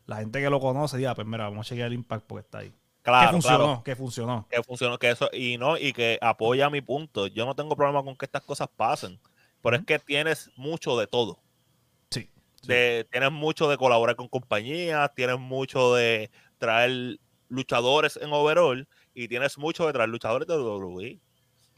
la 0.05 0.17
gente 0.17 0.41
que 0.41 0.49
lo 0.49 0.59
conoce. 0.59 0.97
Diga, 0.97 1.15
pues 1.15 1.27
mira, 1.27 1.45
vamos 1.45 1.65
a 1.65 1.69
chequear 1.69 1.87
el 1.87 1.93
Impact 1.93 2.25
porque 2.25 2.45
está 2.45 2.59
ahí. 2.59 2.73
Claro, 3.01 3.27
que 3.27 3.33
funcionó, 3.33 3.57
claro. 3.57 3.83
que 3.83 3.95
funcionó. 3.95 4.47
Que 4.49 4.63
funcionó, 4.63 4.99
que 4.99 5.11
eso, 5.11 5.29
y 5.31 5.57
no, 5.57 5.77
y 5.77 5.93
que 5.93 6.17
apoya 6.21 6.69
mi 6.69 6.81
punto. 6.81 7.27
Yo 7.27 7.45
no 7.45 7.55
tengo 7.55 7.75
problema 7.75 8.03
con 8.03 8.15
que 8.15 8.25
estas 8.25 8.41
cosas 8.41 8.67
pasen. 8.75 9.19
Pero 9.61 9.75
es 9.77 9.85
que 9.85 9.99
tienes 9.99 10.49
mucho 10.55 10.97
de 10.97 11.05
todo. 11.07 11.39
Sí. 12.09 12.29
sí. 12.61 12.67
De, 12.67 13.07
tienes 13.11 13.31
mucho 13.31 13.69
de 13.69 13.77
colaborar 13.77 14.15
con 14.15 14.27
compañías, 14.27 15.13
tienes 15.13 15.39
mucho 15.39 15.93
de 15.93 16.31
traer 16.57 17.19
luchadores 17.47 18.17
en 18.17 18.33
overall 18.33 18.87
y 19.13 19.27
tienes 19.27 19.57
mucho 19.57 19.85
de 19.85 19.93
traer 19.93 20.09
luchadores 20.09 20.47
de 20.47 20.57
WWE 20.57 21.19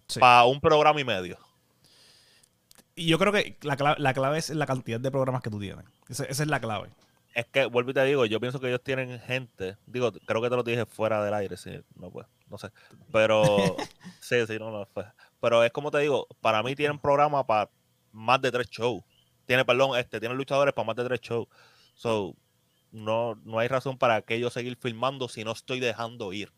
Sí. 0.07 0.21
para 0.21 0.45
un 0.45 0.61
programa 0.61 1.01
y 1.01 1.03
medio. 1.03 1.37
Y 2.95 3.07
yo 3.07 3.19
creo 3.19 3.33
que 3.33 3.57
la 3.61 3.75
clave, 3.75 3.99
la 3.99 4.13
clave 4.13 4.37
es 4.37 4.49
la 4.49 4.65
cantidad 4.65 4.99
de 4.99 5.11
programas 5.11 5.41
que 5.41 5.49
tú 5.49 5.59
tienes. 5.59 5.85
Esa, 6.07 6.23
esa 6.23 6.43
es 6.43 6.49
la 6.49 6.59
clave. 6.61 6.89
Es 7.37 7.45
que, 7.45 7.67
vuelvo 7.67 7.91
y 7.91 7.93
te 7.93 8.03
digo, 8.03 8.25
yo 8.25 8.39
pienso 8.39 8.59
que 8.59 8.67
ellos 8.67 8.81
tienen 8.83 9.19
gente, 9.19 9.77
digo, 9.85 10.11
creo 10.11 10.41
que 10.41 10.49
te 10.49 10.55
lo 10.55 10.63
dije 10.63 10.87
fuera 10.87 11.23
del 11.23 11.35
aire, 11.35 11.55
sí, 11.55 11.69
no 11.93 12.09
pues, 12.09 12.25
no 12.49 12.57
sé, 12.57 12.71
pero, 13.11 13.43
sí, 14.19 14.47
sí, 14.47 14.57
no, 14.57 14.71
no 14.71 14.87
fue. 14.87 15.05
Pero 15.39 15.63
es 15.63 15.71
como 15.71 15.91
te 15.91 15.99
digo, 15.99 16.27
para 16.41 16.63
mí 16.63 16.75
tienen 16.75 16.97
programa 16.97 17.45
para 17.45 17.69
más 18.11 18.41
de 18.41 18.51
tres 18.51 18.67
shows. 18.71 19.03
Tiene, 19.45 19.63
perdón, 19.65 19.99
este, 19.99 20.19
tienen 20.19 20.35
luchadores 20.35 20.73
para 20.73 20.87
más 20.87 20.95
de 20.95 21.03
tres 21.03 21.21
shows. 21.21 21.47
So, 21.93 22.35
no, 22.91 23.35
no 23.45 23.59
hay 23.59 23.67
razón 23.67 23.99
para 23.99 24.23
que 24.23 24.39
yo 24.39 24.49
seguir 24.49 24.75
filmando 24.75 25.27
si 25.27 25.43
no 25.43 25.51
estoy 25.51 25.79
dejando 25.79 26.33
ir. 26.33 26.51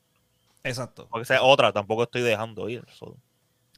Exacto. 0.63 1.09
Porque 1.11 1.33
es 1.33 1.39
otra, 1.43 1.73
tampoco 1.73 2.03
estoy 2.03 2.21
dejando 2.21 2.69
ir. 2.69 2.85
So, 2.93 3.17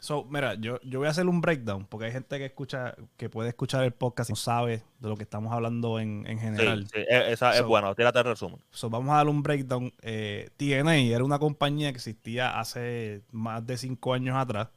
So, 0.04 0.26
mira, 0.26 0.56
yo, 0.56 0.80
yo 0.82 0.98
voy 0.98 1.08
a 1.08 1.12
hacer 1.12 1.28
un 1.28 1.42
breakdown 1.42 1.86
porque 1.86 2.08
hay 2.08 2.12
gente 2.12 2.40
que 2.40 2.46
escucha, 2.46 2.96
que 3.18 3.30
puede 3.30 3.50
escuchar 3.50 3.84
el 3.84 3.94
podcast 3.94 4.32
y 4.32 4.34
no 4.34 4.36
sabe 4.36 4.84
de 5.00 5.10
lo 5.10 5.16
que 5.16 5.22
estamos 5.24 5.54
hablando 5.54 6.00
en, 6.00 6.26
en 6.26 6.40
sí, 6.56 6.64
general. 6.64 6.88
sí, 6.88 6.98
e- 7.08 7.32
esa 7.32 7.56
es 7.56 7.64
bueno, 7.64 7.94
tírate 7.94 8.18
el 8.20 8.26
resumen. 8.26 8.60
So, 8.72 8.90
vamos 8.90 9.12
a 9.14 9.18
dar 9.18 9.28
un 9.28 9.44
breakdown. 9.44 9.94
Eh, 10.02 10.50
TNA 10.58 10.96
era 10.98 11.24
una 11.24 11.38
compañía 11.38 11.92
que 11.92 11.98
existía 11.98 12.60
hace 12.60 13.22
más 13.32 13.66
de 13.68 13.78
cinco 13.78 14.14
años 14.16 14.36
atrás. 14.38 14.70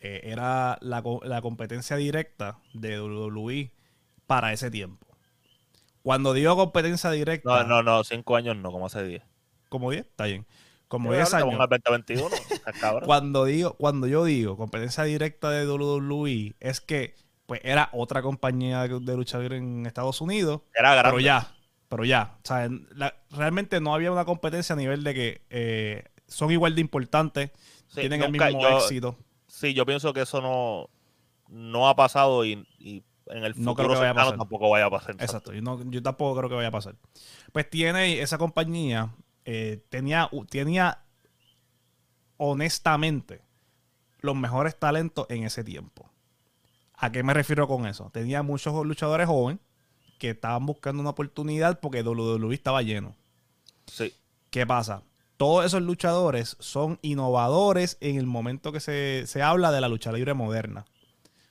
Eh, 0.00 0.22
era 0.24 0.76
la, 0.80 1.02
la 1.22 1.40
competencia 1.40 1.96
directa 1.96 2.58
de 2.72 3.00
WWE 3.00 3.70
para 4.26 4.52
ese 4.52 4.70
tiempo. 4.72 5.06
Cuando 6.02 6.32
digo 6.34 6.56
competencia 6.56 7.10
directa, 7.12 7.62
No, 7.62 7.64
no, 7.64 7.82
no, 7.82 8.04
cinco 8.04 8.36
años 8.36 8.56
no, 8.56 8.72
como 8.72 8.86
hace 8.86 9.04
diez. 9.04 9.22
como 9.68 9.90
10, 9.90 10.04
está 10.04 10.24
bien. 10.26 10.46
Como 10.94 11.10
Sí, 11.10 11.16
10 11.16 11.34
ahorita 11.34 11.36
años. 11.48 11.58
ponga 11.58 11.76
el 11.76 11.82
2021, 11.84 12.28
está 12.52 12.72
cabrón. 12.72 13.02
Cuando 13.06 13.44
digo, 13.46 13.74
cuando 13.74 14.06
yo 14.06 14.24
digo 14.24 14.56
competencia 14.56 15.02
directa 15.02 15.50
de 15.50 15.66
WWE, 15.68 16.54
es 16.60 16.80
que 16.80 17.14
pues 17.46 17.60
era 17.64 17.88
otra 17.92 18.22
compañía 18.22 18.82
de 18.86 19.16
lucha 19.16 19.38
libre 19.40 19.56
en 19.58 19.86
Estados 19.86 20.20
Unidos, 20.20 20.60
Era 20.72 20.94
grande. 20.94 21.10
pero 21.10 21.20
ya, 21.20 21.52
pero 21.88 22.04
ya. 22.04 22.36
O 22.44 22.46
sea, 22.46 22.64
en 22.66 22.86
la- 22.94 23.14
realmente 23.30 23.80
no 23.80 23.92
había 23.92 24.12
una 24.12 24.24
competencia 24.24 24.74
a 24.74 24.76
nivel 24.78 25.02
de 25.02 25.14
que 25.14 25.42
eh, 25.50 26.04
son 26.28 26.52
igual 26.52 26.74
de 26.76 26.80
importantes, 26.80 27.50
Sí, 27.88 28.00
tienen 28.00 28.20
nunca- 28.20 28.48
el 28.48 28.54
mismo 28.54 28.70
yo- 28.70 28.78
éxito. 28.78 29.16
Sí, 29.48 29.74
yo 29.74 29.84
pienso 29.84 30.12
que 30.12 30.20
eso 30.22 30.40
no, 30.40 30.88
no 31.48 31.88
ha 31.88 31.96
pasado 31.96 32.44
y, 32.44 32.66
y 32.78 33.02
en 33.26 33.44
el 33.44 33.52
No 33.56 33.74
creo 33.74 33.88
futuro 33.88 33.88
que 33.94 33.98
vaya 34.00 34.10
a 34.10 34.14
pasar. 34.14 34.38
tampoco 34.38 34.70
vaya 34.70 34.86
a 34.86 34.90
pasar. 34.90 35.16
Exacto, 35.18 35.52
yo, 35.52 35.60
no- 35.60 35.82
yo 35.90 36.02
tampoco 36.02 36.36
creo 36.38 36.48
que 36.48 36.54
vaya 36.56 36.68
a 36.68 36.72
pasar. 36.72 36.94
Pues 37.52 37.68
tiene 37.68 38.20
esa 38.20 38.38
compañía, 38.38 39.10
eh, 39.44 39.84
tenía, 39.88 40.30
tenía 40.48 41.02
honestamente 42.36 43.42
los 44.20 44.36
mejores 44.36 44.78
talentos 44.78 45.26
en 45.28 45.44
ese 45.44 45.64
tiempo. 45.64 46.10
¿A 46.96 47.12
qué 47.12 47.22
me 47.22 47.34
refiero 47.34 47.68
con 47.68 47.86
eso? 47.86 48.10
Tenía 48.12 48.42
muchos 48.42 48.86
luchadores 48.86 49.26
jóvenes 49.26 49.60
que 50.18 50.30
estaban 50.30 50.64
buscando 50.64 51.00
una 51.00 51.10
oportunidad 51.10 51.80
porque 51.80 52.02
WWE 52.02 52.54
estaba 52.54 52.82
lleno. 52.82 53.14
Sí, 53.86 54.14
¿Qué 54.54 54.66
pasa? 54.66 55.02
Todos 55.36 55.66
esos 55.66 55.82
luchadores 55.82 56.56
son 56.60 57.00
innovadores 57.02 57.98
en 58.00 58.16
el 58.16 58.26
momento 58.26 58.70
que 58.70 58.78
se, 58.78 59.26
se 59.26 59.42
habla 59.42 59.72
de 59.72 59.80
la 59.80 59.88
lucha 59.88 60.12
libre 60.12 60.32
moderna. 60.32 60.84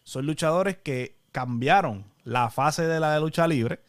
Son 0.03 0.25
luchadores 0.25 0.77
que 0.77 1.17
cambiaron 1.33 2.05
la 2.23 2.49
fase 2.49 2.87
de 2.87 3.01
la 3.01 3.19
lucha 3.19 3.45
libre 3.45 3.81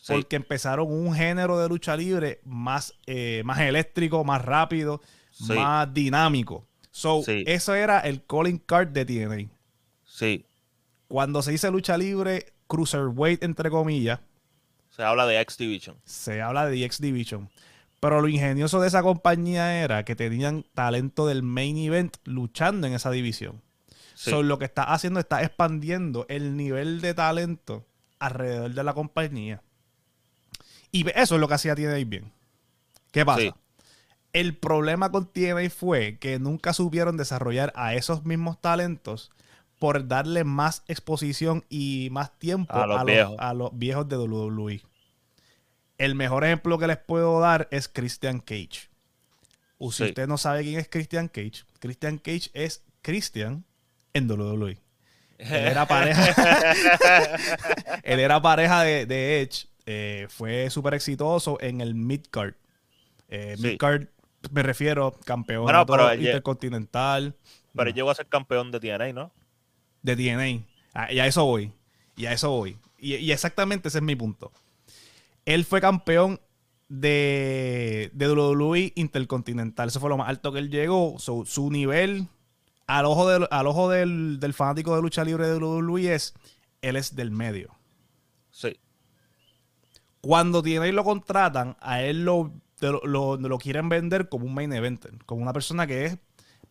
sí, 0.00 0.12
porque 0.12 0.36
empezaron 0.36 0.90
un 0.92 1.14
género 1.14 1.58
de 1.58 1.68
lucha 1.68 1.96
libre 1.96 2.40
más, 2.44 2.94
eh, 3.06 3.42
más 3.44 3.60
eléctrico, 3.60 4.24
más 4.24 4.44
rápido, 4.44 5.00
Sí. 5.32 5.52
más 5.54 5.92
dinámico. 5.94 6.66
So, 6.90 7.22
Sí. 7.22 7.44
eso 7.46 7.74
era 7.74 8.00
el 8.00 8.24
calling 8.24 8.58
card 8.58 8.88
de 8.88 9.04
TNA. 9.04 9.48
sí. 10.04 10.44
Cuando 11.08 11.42
se 11.42 11.50
dice 11.50 11.70
lucha 11.72 11.96
libre, 11.98 12.52
cruiserweight, 12.68 13.42
entre 13.42 13.68
comillas, 13.68 14.20
Se 14.90 15.02
habla 15.02 15.26
de 15.26 15.40
X 15.40 15.56
Division. 15.58 15.96
se 16.04 16.40
habla 16.42 16.66
de 16.66 16.84
X 16.84 17.00
Division. 17.00 17.48
Pero 18.00 18.20
lo 18.20 18.28
ingenioso 18.28 18.80
de 18.80 18.88
esa 18.88 19.02
compañía 19.02 19.82
era 19.82 20.04
que 20.04 20.14
tenían 20.16 20.64
talento 20.74 21.26
del 21.26 21.42
main 21.42 21.76
event 21.78 22.16
luchando 22.24 22.86
en 22.86 22.92
esa 22.94 23.10
división. 23.10 23.60
Sí, 24.14 24.30
So, 24.30 24.42
lo 24.42 24.58
que 24.58 24.64
está 24.66 24.84
haciendo 24.84 25.18
está 25.20 25.42
expandiendo 25.42 26.26
el 26.28 26.56
nivel 26.56 27.00
de 27.00 27.12
talento 27.14 27.86
alrededor 28.18 28.72
de 28.74 28.84
la 28.84 28.94
compañía. 28.94 29.62
Y 30.92 31.08
eso 31.10 31.34
es 31.36 31.40
lo 31.40 31.48
que 31.48 31.54
hacía 31.54 31.74
TNA 31.74 32.04
bien. 32.06 32.32
¿Qué 33.12 33.24
pasa? 33.24 33.40
Sí. 33.40 33.52
El 34.32 34.56
problema 34.56 35.10
con 35.10 35.26
TNA 35.26 35.70
fue 35.70 36.18
que 36.18 36.38
nunca 36.38 36.72
supieron 36.72 37.16
desarrollar 37.16 37.72
a 37.74 37.94
esos 37.94 38.24
mismos 38.24 38.60
talentos 38.60 39.30
por 39.80 40.06
darle 40.06 40.44
más 40.44 40.82
exposición 40.88 41.64
y 41.68 42.08
más 42.12 42.38
tiempo 42.38 42.74
A 42.74 42.86
los 42.86 43.00
a, 43.00 43.04
viejos. 43.04 43.32
los, 43.32 43.40
a 43.40 43.54
los 43.54 43.70
viejos 43.78 44.08
de 44.08 44.16
WWE. 44.18 44.82
El 45.98 46.14
mejor 46.14 46.44
ejemplo 46.44 46.78
que 46.78 46.86
les 46.86 46.98
puedo 46.98 47.40
dar 47.40 47.66
es 47.70 47.88
Christian 47.88 48.40
Cage. 48.40 48.88
O 49.78 49.90
si 49.90 50.04
Sí. 50.04 50.08
usted 50.10 50.26
no 50.28 50.38
sabe 50.38 50.62
quién 50.62 50.78
es 50.78 50.88
Christian 50.88 51.28
Cage, 51.28 51.64
Christian 51.80 52.18
Cage 52.18 52.50
es 52.54 52.82
Christian 53.02 53.64
en 54.12 54.30
WWE. 54.30 54.78
Él 55.38 55.54
era 55.54 55.86
pareja. 55.88 56.22
él 58.04 58.20
era 58.20 58.40
pareja 58.42 58.82
de, 58.82 59.06
de 59.06 59.40
Edge. 59.40 59.66
Eh, 59.90 60.26
fue 60.28 60.70
súper 60.70 60.94
exitoso 60.94 61.58
en 61.60 61.80
el 61.80 61.94
midcard. 61.94 62.54
Eh, 63.28 63.54
Sí. 63.56 63.62
Midcard, 63.68 64.06
me 64.52 64.62
refiero, 64.62 65.12
campeón 65.24 65.64
Bueno, 65.64 65.84
pero 65.86 66.10
él- 66.10 66.20
intercontinental 66.20 67.34
Pero 67.74 67.90
no, 67.90 67.94
llegó 67.94 68.10
a 68.10 68.14
ser 68.14 68.26
campeón 68.26 68.70
de 68.70 68.80
TNA, 68.80 69.12
¿no? 69.12 69.32
de 70.02 70.16
TNA. 70.16 70.64
Ah, 70.94 71.12
y 71.12 71.18
a 71.20 71.26
eso 71.26 71.44
voy. 71.44 71.72
Y 72.16 72.26
a 72.26 72.32
eso 72.32 72.50
voy. 72.50 72.76
Y, 72.98 73.16
y 73.16 73.32
exactamente 73.32 73.88
ese 73.88 73.98
es 73.98 74.04
mi 74.04 74.16
punto. 74.16 74.50
Él 75.44 75.64
fue 75.64 75.80
campeón 75.80 76.40
de, 76.88 78.10
de 78.14 78.28
WWE 78.32 78.92
Intercontinental. 78.96 79.88
Eso 79.88 80.00
fue 80.00 80.08
lo 80.10 80.16
más 80.16 80.28
alto 80.28 80.52
que 80.52 80.58
él 80.58 80.70
llegó. 80.70 81.18
So, 81.18 81.44
su 81.46 81.70
nivel 81.70 82.28
al 82.86 83.04
ojo, 83.06 83.28
del, 83.28 83.46
al 83.50 83.66
ojo 83.66 83.88
del, 83.88 84.40
del 84.40 84.54
fanático 84.54 84.96
de 84.96 85.02
lucha 85.02 85.22
libre 85.24 85.46
de 85.46 85.58
WWE 85.58 86.14
es, 86.14 86.34
él 86.82 86.96
es 86.96 87.14
del 87.14 87.30
medio. 87.30 87.76
Sí, 88.50 88.76
Cuando 90.20 90.62
TNA 90.62 90.92
lo 90.92 91.04
contratan, 91.04 91.76
a 91.80 92.02
él 92.02 92.24
lo, 92.24 92.52
lo, 92.80 93.00
lo- 93.04 93.36
lo 93.36 93.58
quieren 93.58 93.88
vender 93.88 94.28
como 94.28 94.46
un 94.46 94.54
main 94.54 94.72
eventer, 94.72 95.12
como 95.26 95.42
una 95.42 95.52
persona 95.52 95.86
que 95.86 96.06
es, 96.06 96.18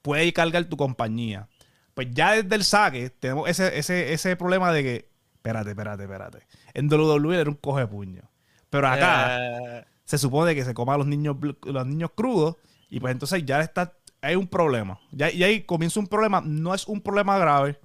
puede 0.01 0.31
cargar 0.33 0.65
tu 0.65 0.77
compañía. 0.77 1.47
Pues 1.93 2.07
ya 2.11 2.33
desde 2.33 2.55
el 2.55 2.63
saque 2.63 3.09
tenemos 3.09 3.49
ese, 3.49 3.77
ese, 3.77 4.13
ese 4.13 4.35
problema 4.35 4.71
de 4.71 4.83
que, 4.83 5.09
espérate, 5.35 5.71
espérate, 5.71 6.03
espérate. 6.03 6.39
En 6.73 6.91
WWE 6.91 7.39
era 7.41 7.49
un 7.49 7.55
coge 7.55 7.87
puño. 7.87 8.21
Pero 8.69 8.87
acá 8.87 9.37
Eh, 9.41 9.85
se 10.05 10.17
supone 10.17 10.53
que 10.55 10.63
se 10.63 10.73
coma 10.73 10.93
a 10.93 10.97
los 10.97 11.07
niños, 11.07 11.37
los 11.63 11.85
niños 11.87 12.11
crudos 12.15 12.55
y 12.89 12.99
pues 12.99 13.11
entonces 13.11 13.43
ya 13.45 13.61
está, 13.61 13.93
hay 14.21 14.35
un 14.35 14.47
problema. 14.47 14.99
Ya, 15.11 15.31
y 15.31 15.43
ahí 15.43 15.61
comienza 15.63 15.99
un 15.99 16.07
problema, 16.07 16.41
no 16.45 16.73
es 16.75 16.87
un 16.87 17.01
problema 17.01 17.37
grave, 17.39 17.79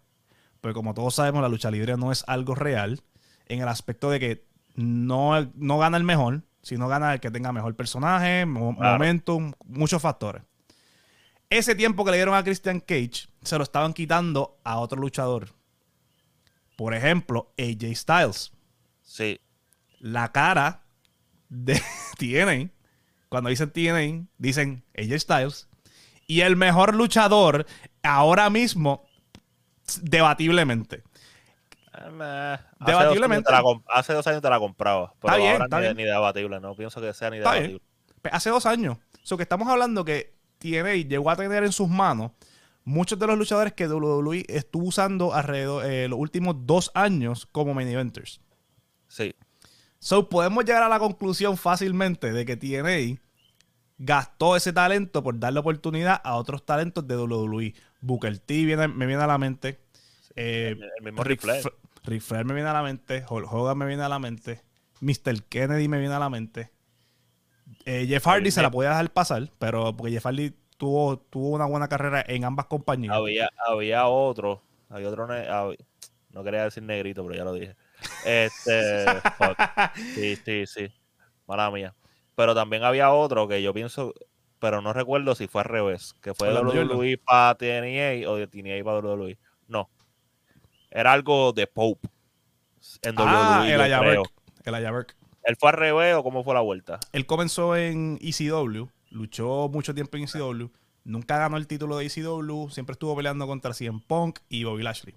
pero 0.60 0.74
como 0.74 0.94
todos 0.94 1.14
sabemos 1.14 1.42
la 1.42 1.48
lucha 1.48 1.70
libre 1.70 1.96
no 1.96 2.12
es 2.12 2.22
algo 2.26 2.54
real 2.54 3.00
en 3.46 3.60
el 3.62 3.68
aspecto 3.68 4.10
de 4.10 4.20
que 4.20 4.44
no, 4.74 5.50
no 5.54 5.78
gana 5.78 5.96
el 5.96 6.04
mejor, 6.04 6.42
sino 6.62 6.88
gana 6.88 7.12
el 7.14 7.20
que 7.20 7.30
tenga 7.30 7.52
mejor 7.52 7.74
personaje, 7.76 8.46
mo- 8.46 8.76
Claro. 8.76 8.92
momentum, 8.94 9.52
muchos 9.66 10.00
factores. 10.02 10.42
Ese 11.50 11.74
tiempo 11.74 12.04
que 12.04 12.10
le 12.10 12.16
dieron 12.16 12.34
a 12.34 12.42
Christian 12.42 12.80
Cage 12.80 13.28
se 13.42 13.56
lo 13.58 13.62
estaban 13.64 13.92
quitando 13.92 14.58
a 14.64 14.78
otro 14.78 15.00
luchador. 15.00 15.48
Por 16.76 16.94
ejemplo, 16.94 17.52
AJ 17.58 17.94
Styles 17.94 18.52
sí, 19.02 19.40
la 20.00 20.32
cara 20.32 20.82
de 21.48 21.80
TNA, 22.18 22.70
cuando 23.28 23.50
dicen 23.50 23.70
TNA, 23.70 24.26
dicen 24.38 24.82
AJ 24.98 25.20
Styles. 25.20 25.68
Y 26.26 26.40
el 26.40 26.56
mejor 26.56 26.94
luchador 26.94 27.66
ahora 28.02 28.48
mismo, 28.50 29.04
Debatiblemente. 30.00 31.02
Eh. 31.96 32.56
Hace 32.80 32.92
Debatiblemente. 32.92 33.16
dos 33.16 33.30
años 33.30 33.44
te 33.44 33.52
la 33.52 33.62
comp- 33.62 33.84
Hace 33.88 34.12
dos 34.14 34.26
años 34.26 34.42
te 34.42 34.50
la 34.50 34.58
compraba. 34.58 35.14
Pero 35.20 35.32
Está 35.32 35.36
bien, 35.36 35.52
ahora 35.52 35.64
está 35.64 35.76
ni, 35.78 35.82
bien. 35.82 35.96
ni 35.96 36.04
debatible. 36.04 36.60
No 36.60 36.74
pienso 36.74 37.00
que 37.00 37.12
sea 37.14 37.30
ni 37.30 37.38
Está 37.38 37.52
debatible. 37.54 37.80
Pues 38.22 38.34
Hace 38.34 38.50
dos 38.50 38.66
años. 38.66 38.98
So 39.22 39.36
que 39.36 39.42
estamos 39.42 39.68
hablando 39.68 40.04
que 40.04 40.34
TNA 40.58 40.94
llegó 41.08 41.30
a 41.30 41.36
tener 41.36 41.64
en 41.64 41.72
sus 41.72 41.88
manos 41.88 42.32
muchos 42.84 43.18
de 43.18 43.26
los 43.26 43.38
luchadores 43.38 43.72
que 43.72 43.86
WWE 43.88 44.44
estuvo 44.48 44.86
usando 44.88 45.32
alrededor 45.34 45.84
eh, 45.86 46.08
los 46.08 46.18
últimos 46.18 46.56
dos 46.66 46.90
años 46.94 47.46
como 47.50 47.72
main 47.74 47.88
eventers. 47.88 48.40
Sí. 49.08 49.34
So 49.98 50.28
podemos 50.28 50.64
llegar 50.64 50.82
a 50.82 50.88
la 50.88 50.98
conclusión 50.98 51.56
fácilmente 51.56 52.32
de 52.32 52.44
que 52.44 52.56
TNA 52.56 53.20
gastó 53.96 54.56
ese 54.56 54.72
talento 54.72 55.22
por 55.22 55.38
darle 55.38 55.60
oportunidad 55.60 56.20
a 56.24 56.36
otros 56.36 56.64
talentos 56.66 57.06
de 57.06 57.16
WWE. 57.16 57.74
Booker 58.00 58.38
T 58.38 58.64
viene- 58.64 58.88
me 58.88 59.06
viene 59.06 59.22
a 59.22 59.26
la 59.26 59.38
mente. 59.38 59.80
Eh, 60.36 60.74
El, 60.76 60.82
el 60.82 61.04
mismo 61.04 61.22
Ric 61.22 61.40
Ric 61.40 61.40
Flair. 61.42 61.62
Fla- 61.62 61.72
Ric 62.04 62.22
Flair 62.22 62.44
me 62.44 62.54
viene 62.54 62.68
a 62.68 62.72
la 62.72 62.82
mente. 62.82 63.24
Hulk 63.28 63.50
Hogan 63.52 63.78
me 63.78 63.86
viene 63.86 64.02
a 64.02 64.08
la 64.08 64.18
mente. 64.18 64.62
Mr. 65.00 65.42
Kennedy 65.48 65.88
me 65.88 65.98
viene 65.98 66.14
a 66.14 66.18
la 66.18 66.30
mente. 66.30 66.70
Eh, 67.86 68.06
Jeff 68.06 68.26
Hardy 68.26 68.50
se 68.50 68.62
la 68.62 68.70
podía 68.70 68.90
dejar 68.90 69.10
pasar, 69.10 69.48
pero 69.58 69.96
porque 69.96 70.12
Jeff 70.12 70.24
Hardy 70.24 70.52
tuvo, 70.76 71.18
tuvo 71.18 71.50
una 71.50 71.66
buena 71.66 71.88
carrera 71.88 72.24
en 72.26 72.44
ambas 72.44 72.66
compañías. 72.66 73.14
Había, 73.14 73.50
había 73.66 74.06
otro. 74.06 74.62
Había 74.88 75.08
otro. 75.08 75.26
no 76.30 76.44
quería 76.44 76.64
decir 76.64 76.82
negrito, 76.82 77.22
pero 77.24 77.36
ya 77.36 77.44
lo 77.44 77.54
dije. 77.54 77.74
Este. 78.24 79.04
fuck. 79.38 79.58
Sí, 80.14 80.36
sí, 80.36 80.66
sí. 80.66 80.92
Mala 81.46 81.70
mía. 81.70 81.94
Pero 82.34 82.54
también 82.54 82.84
había 82.84 83.12
otro 83.12 83.48
que 83.48 83.62
yo 83.62 83.72
pienso. 83.72 84.14
Pero 84.58 84.80
no 84.80 84.92
recuerdo 84.92 85.34
si 85.34 85.46
fue 85.46 85.62
al 85.62 85.68
revés. 85.68 86.14
Que 86.20 86.34
fue 86.34 86.48
de. 86.48 86.60
WWE 86.60 87.18
para 87.18 87.54
TNA 87.54 88.28
o 88.28 88.36
de 88.36 88.46
TNA 88.46 88.84
para 88.84 88.98
WWE. 88.98 89.38
Era 90.94 91.12
algo 91.12 91.52
de 91.52 91.66
Pope. 91.66 92.08
En 93.02 93.14
ah, 93.18 93.58
WWE. 93.60 93.72
el 93.72 93.76
yo 93.78 93.82
Aya 93.84 93.98
creo. 94.00 94.20
Burke. 94.22 94.32
El 94.64 94.74
Aya 94.74 94.90
Burke. 94.92 95.14
¿Él 95.42 95.56
fue 95.60 95.68
al 95.70 95.76
revés 95.76 96.14
o 96.14 96.22
cómo 96.22 96.42
fue 96.42 96.54
la 96.54 96.60
vuelta? 96.60 96.98
Él 97.12 97.26
comenzó 97.26 97.76
en 97.76 98.18
ECW, 98.22 98.86
luchó 99.10 99.68
mucho 99.70 99.94
tiempo 99.94 100.16
en 100.16 100.22
ECW, 100.24 100.68
nunca 101.04 101.36
ganó 101.36 101.58
el 101.58 101.66
título 101.66 101.98
de 101.98 102.06
ECW, 102.06 102.70
siempre 102.70 102.92
estuvo 102.94 103.14
peleando 103.14 103.46
contra 103.46 103.74
CM 103.74 104.00
Punk 104.06 104.38
y 104.48 104.64
Bobby 104.64 104.82
Lashley. 104.82 105.14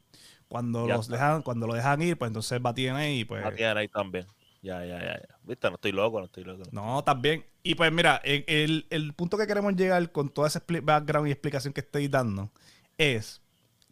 Cuando, 0.49 0.85
Ya 0.87 0.95
los 0.95 1.05
está. 1.05 1.15
dejan, 1.15 1.41
cuando 1.43 1.67
lo 1.67 1.73
dejan 1.75 2.01
ir, 2.01 2.17
pues 2.17 2.27
entonces 2.27 2.59
va 2.65 2.71
a 2.71 2.73
TNA 2.73 3.09
y 3.11 3.25
pues... 3.25 3.45
A 3.45 3.51
TNA 3.51 3.87
también. 3.87 4.25
Ya, 4.61 4.83
ya, 4.83 4.99
ya, 4.99 5.13
ya. 5.19 5.35
Viste, 5.43 5.69
no 5.69 5.75
estoy 5.75 5.91
loco, 5.93 6.19
no 6.19 6.25
estoy 6.25 6.43
loco. 6.43 6.63
No, 6.71 7.03
también. 7.03 7.45
Y 7.63 7.75
pues 7.75 7.91
mira, 7.91 8.19
el, 8.23 8.85
el- 8.89 9.13
punto 9.13 9.37
que 9.37 9.45
queremos 9.47 9.75
llegar 9.75 10.11
con 10.11 10.29
toda 10.29 10.47
esa 10.47 10.63
background 10.83 11.27
y 11.27 11.31
explicación 11.31 11.73
que 11.73 11.81
estoy 11.81 12.07
dando 12.07 12.49
es 12.97 13.41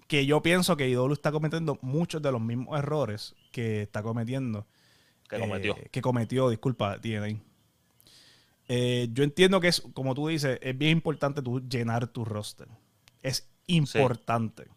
que 0.08 0.26
yo 0.26 0.42
pienso 0.42 0.78
que 0.78 0.90
IW 0.90 1.14
está 1.14 1.32
cometiendo 1.32 1.78
muchos 1.82 2.22
de 2.22 2.32
los 2.32 2.42
mismos 2.42 2.78
errores 2.78 3.36
que 3.52 3.82
está 3.84 4.04
cometiendo. 4.04 4.68
Que 5.30 5.38
eh, 5.38 5.40
cometió. 5.40 5.76
que 5.92 6.02
cometió, 6.02 6.50
disculpa, 6.50 7.00
TNA. 7.00 7.40
Eh, 8.68 9.10
yo 9.12 9.24
entiendo 9.24 9.60
que 9.60 9.68
es, 9.68 9.82
como 9.94 10.16
tú 10.16 10.28
dices, 10.28 10.60
es 10.62 10.78
bien 10.78 10.92
importante 10.92 11.42
tú 11.42 11.60
llenar 11.68 12.08
tu 12.08 12.26
roster. 12.26 12.68
Es 13.22 13.48
importante. 13.68 14.68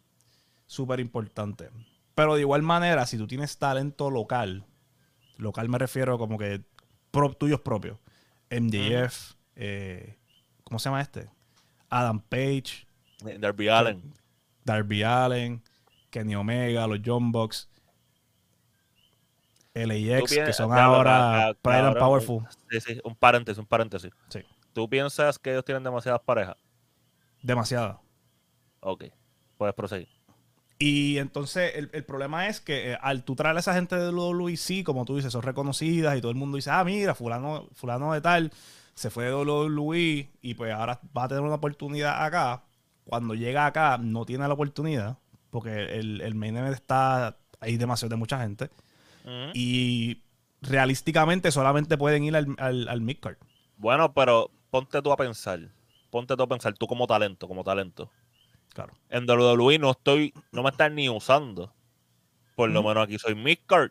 Súper 0.66 1.00
importante. 1.00 1.70
Pero 2.14 2.35
de 2.35 2.40
igual 2.42 2.62
manera, 2.62 3.06
si 3.06 3.16
tú 3.16 3.26
tienes 3.26 3.58
talento 3.58 4.11
local, 4.11 4.66
local 5.37 5.68
me 5.68 5.78
refiero 5.78 6.18
como 6.18 6.37
que 6.38 6.62
pro- 7.11 7.35
tuyos 7.35 7.61
propios. 7.61 7.99
MJF, 8.50 9.35
eh, 9.56 10.16
¿cómo 10.64 10.78
se 10.78 10.88
llama 10.88 11.00
este? 11.00 11.28
Adam 11.90 12.20
Page, 12.20 12.87
Darby 13.38 13.68
Allen. 13.68 14.02
Darby 14.69 15.02
Allen, 15.02 15.63
Kenny 16.11 16.35
Omega, 16.35 16.87
los 16.87 17.00
John 17.04 17.33
Box, 17.33 17.69
LAX, 19.75 20.31
que 20.31 20.52
son 20.52 20.73
ahora 20.73 21.49
ah, 21.49 21.54
Pride 21.61 21.78
and 21.78 21.99
Powerful. 21.99 22.47
Sí, 22.71 22.81
sí, 22.81 23.00
un 23.04 23.15
paréntesis, 23.15 23.59
un 23.59 23.67
paréntesis. 23.67 24.11
Sí, 24.28 24.41
¿Tú 24.73 24.89
piensas 24.89 25.39
que 25.39 25.50
ellos 25.50 25.65
tienen 25.65 25.83
demasiadas 25.83 26.21
parejas? 26.21 26.57
demasiado. 27.43 28.00
Ok, 28.81 29.04
puedes 29.57 29.75
proseguir. 29.75 30.09
Y 30.78 31.19
entonces 31.19 31.73
el, 31.75 31.91
el 31.93 32.04
problema 32.04 32.49
es 32.49 32.61
que 32.61 32.93
eh, 32.93 32.99
al 33.00 33.25
tú 33.25 33.35
traer 33.35 33.57
a 33.57 33.61
esa 33.61 33.75
gente 33.75 33.97
de 33.97 34.11
WWE, 34.11 34.57
sí, 34.57 34.85
como 34.85 35.04
tú 35.04 35.17
dices, 35.17 35.33
son 35.33 35.43
reconocidas 35.43 36.17
y 36.17 36.21
todo 36.21 36.31
el 36.31 36.37
mundo 36.37 36.57
dice, 36.57 36.71
ah, 36.71 36.85
mira, 36.85 37.15
fulano, 37.15 37.69
fulano 37.73 38.13
de 38.13 38.21
tal 38.21 38.52
se 38.95 39.11
fue 39.11 39.26
de 39.26 39.35
WWE 39.35 40.28
y 40.43 40.54
pues 40.54 40.73
ahora 40.73 41.00
va 41.17 41.25
a 41.25 41.28
tener 41.28 41.43
una 41.43 41.54
oportunidad 41.54 42.25
acá. 42.25 42.65
Cuando 43.08 43.34
llega 43.34 43.64
acá 43.64 43.97
no 43.97 44.26
tiene 44.26 44.47
la 44.47 44.52
oportunidad 44.52 45.16
porque 45.50 45.99
el, 45.99 46.21
el 46.21 46.34
main 46.34 46.56
event 46.56 46.75
está 46.75 47.38
ahí 47.58 47.78
demasiado 47.78 48.10
de 48.10 48.16
mucha 48.16 48.38
gente 48.40 48.71
y 49.54 50.23
realísticamente 50.62 51.50
solamente 51.50 51.99
pueden 51.99 52.25
ir 52.25 52.36
al, 52.36 52.54
al, 52.58 52.88
al 52.88 53.00
midcard. 53.00 53.36
Bueno, 53.76 54.12
pero 54.12 54.50
ponte 54.71 55.00
tú 55.02 55.12
a 55.12 55.16
pensar. 55.16 55.60
Ponte 56.10 56.36
tú 56.36 56.42
a 56.42 56.47
pensar, 56.49 56.75
tú 56.75 56.86
como 56.86 57.06
talento, 57.06 57.49
como 57.49 57.64
talento. 57.64 58.10
Claro. 58.75 58.94
En 59.08 59.28
WWE 59.28 59.78
no 59.78 59.90
estoy, 59.90 60.32
no 60.52 60.62
me 60.62 60.71
están 60.71 60.94
ni 60.94 61.08
usando. 61.08 61.73
Por 62.56 62.71
lo 62.71 62.82
menos 62.82 63.04
aquí 63.04 63.18
soy 63.18 63.34
midcard. 63.34 63.90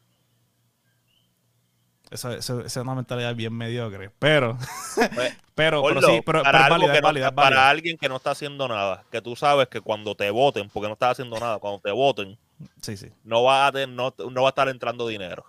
Eso, 2.10 2.32
eso- 2.32 2.60
esa 2.62 2.80
es 2.80 2.84
una 2.84 2.96
mentalidad 2.96 3.36
bien 3.36 3.54
mediocre. 3.54 4.10
Pero, 4.20 4.58
Pues, 4.96 5.38
pero, 5.56 5.84
pero 5.84 6.02
sí, 6.02 6.22
pero, 6.26 6.42
para, 6.44 6.60
pero 6.68 6.70
válida, 6.70 6.94
no- 6.96 7.02
válida, 7.02 7.32
válida. 7.32 7.70
alguien 7.70 7.98
que 7.98 8.08
no 8.08 8.16
está 8.16 8.32
haciendo 8.32 8.68
nada, 8.68 9.04
que 9.12 9.22
tú 9.22 9.36
sabes 9.36 9.68
que 9.68 9.82
cuando 9.82 10.16
te 10.16 10.30
voten, 10.32 10.70
porque 10.70 10.88
no 10.88 10.94
estás 10.94 11.12
haciendo 11.12 11.38
nada, 11.40 11.60
cuando 11.60 11.80
te 11.82 11.92
voten, 11.92 12.38
Sí, 12.82 12.96
sí. 12.98 13.12
no 13.24 13.44
va 13.44 13.68
a 13.68 13.72
no, 13.72 14.14
no 14.32 14.42
va 14.42 14.48
a 14.48 14.50
estar 14.50 14.70
entrando 14.70 15.08
dinero. 15.08 15.46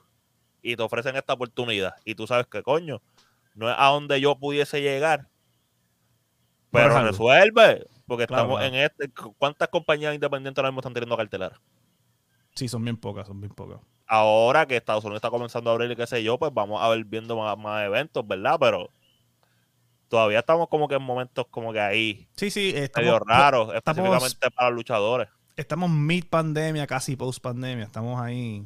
Y 0.61 0.75
te 0.77 0.83
ofrecen 0.83 1.15
esta 1.17 1.35
oportunidad. 1.35 1.95
Y 2.05 2.15
tú 2.17 2.27
sabes 2.27 2.47
que 2.49 2.63
coño, 2.65 3.01
no 3.55 3.71
es 3.71 3.77
a 3.79 3.87
donde 3.87 4.21
yo 4.21 4.35
pudiese 4.37 4.83
llegar. 4.83 5.29
Pero 6.71 6.93
Pero 6.95 7.05
resuelve. 7.07 7.87
Porque 8.07 8.27
Claro, 8.27 8.43
estamos 8.43 8.59
claro. 8.61 8.75
en 8.75 8.83
este. 8.85 9.11
¿Cuántas 9.39 9.69
compañías 9.69 10.15
independientes 10.15 10.59
ahora 10.59 10.71
mismo 10.71 10.81
están 10.81 10.95
teniendo 10.95 11.17
cartelera? 11.17 11.61
Sí, 12.55 12.69
son 12.69 12.83
bien 12.83 12.97
pocas, 12.97 13.27
son 13.27 13.41
bien 13.41 13.53
pocas. 13.55 13.79
Ahora 14.09 14.67
que 14.67 14.77
Estados 14.77 15.05
Unidos 15.05 15.19
está 15.19 15.31
comenzando 15.31 15.69
a 15.71 15.75
abrir 15.75 15.91
y 15.91 15.97
qué 15.97 16.07
sé 16.07 16.23
yo, 16.23 16.39
pues 16.39 16.53
vamos 16.55 16.83
a 16.83 16.89
ver 16.89 17.05
viendo 17.05 17.37
más, 17.37 17.57
más 17.59 17.85
eventos, 17.85 18.27
¿verdad? 18.27 18.57
Pero 18.59 18.91
todavía 20.09 20.39
estamos 20.39 20.69
como 20.69 20.89
que 20.89 20.95
en 20.95 21.03
momentos 21.03 21.47
como 21.51 21.73
que 21.73 21.81
ahí, 21.81 22.27
Sí, 22.37 22.51
sí, 22.51 22.71
medio 22.73 22.85
estamos, 22.85 23.21
raros, 23.27 23.75
estamos- 23.75 23.99
específicamente 23.99 24.51
para 24.51 24.71
los 24.71 24.77
luchadores. 24.77 25.29
estamos 25.57 25.91
mid 25.91 26.25
pandemia, 26.25 26.87
casi 26.87 27.17
post 27.17 27.43
pandemia. 27.43 27.85
Estamos 27.85 28.19
ahí 28.21 28.65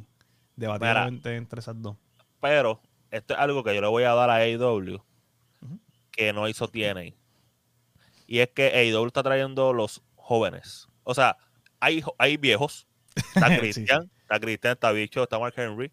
debatiblemente 0.55 1.35
entre 1.37 1.59
esas 1.61 1.81
dos. 1.83 1.97
Pero 2.41 2.81
esto 3.11 3.35
es 3.35 3.41
algo 3.41 3.65
que 3.65 3.75
yo 3.75 3.81
le 3.81 3.89
voy 3.89 4.05
a 4.05 4.15
dar 4.15 4.31
a 4.31 4.37
AEW 4.37 4.95
Ujú. 5.61 5.79
que 6.13 6.33
no 6.33 6.47
hizo 6.49 6.69
TNA. 6.69 7.15
Y 8.29 8.39
es 8.39 8.49
que 8.51 8.69
AEW 8.69 9.07
está 9.09 9.23
trayendo 9.25 9.73
los 9.73 10.03
jóvenes. 10.15 10.87
O 11.03 11.15
sea, 11.15 11.37
hay, 11.81 12.03
hay 12.19 12.37
viejos. 12.37 12.87
Está 13.17 13.49
Sí, 13.49 13.59
Christian, 13.59 14.11
está 14.35 14.41
Christian, 14.41 14.73
está 14.73 14.93
Bicho, 14.93 15.23
está 15.23 15.39
Mark 15.39 15.55
Henry. 15.57 15.93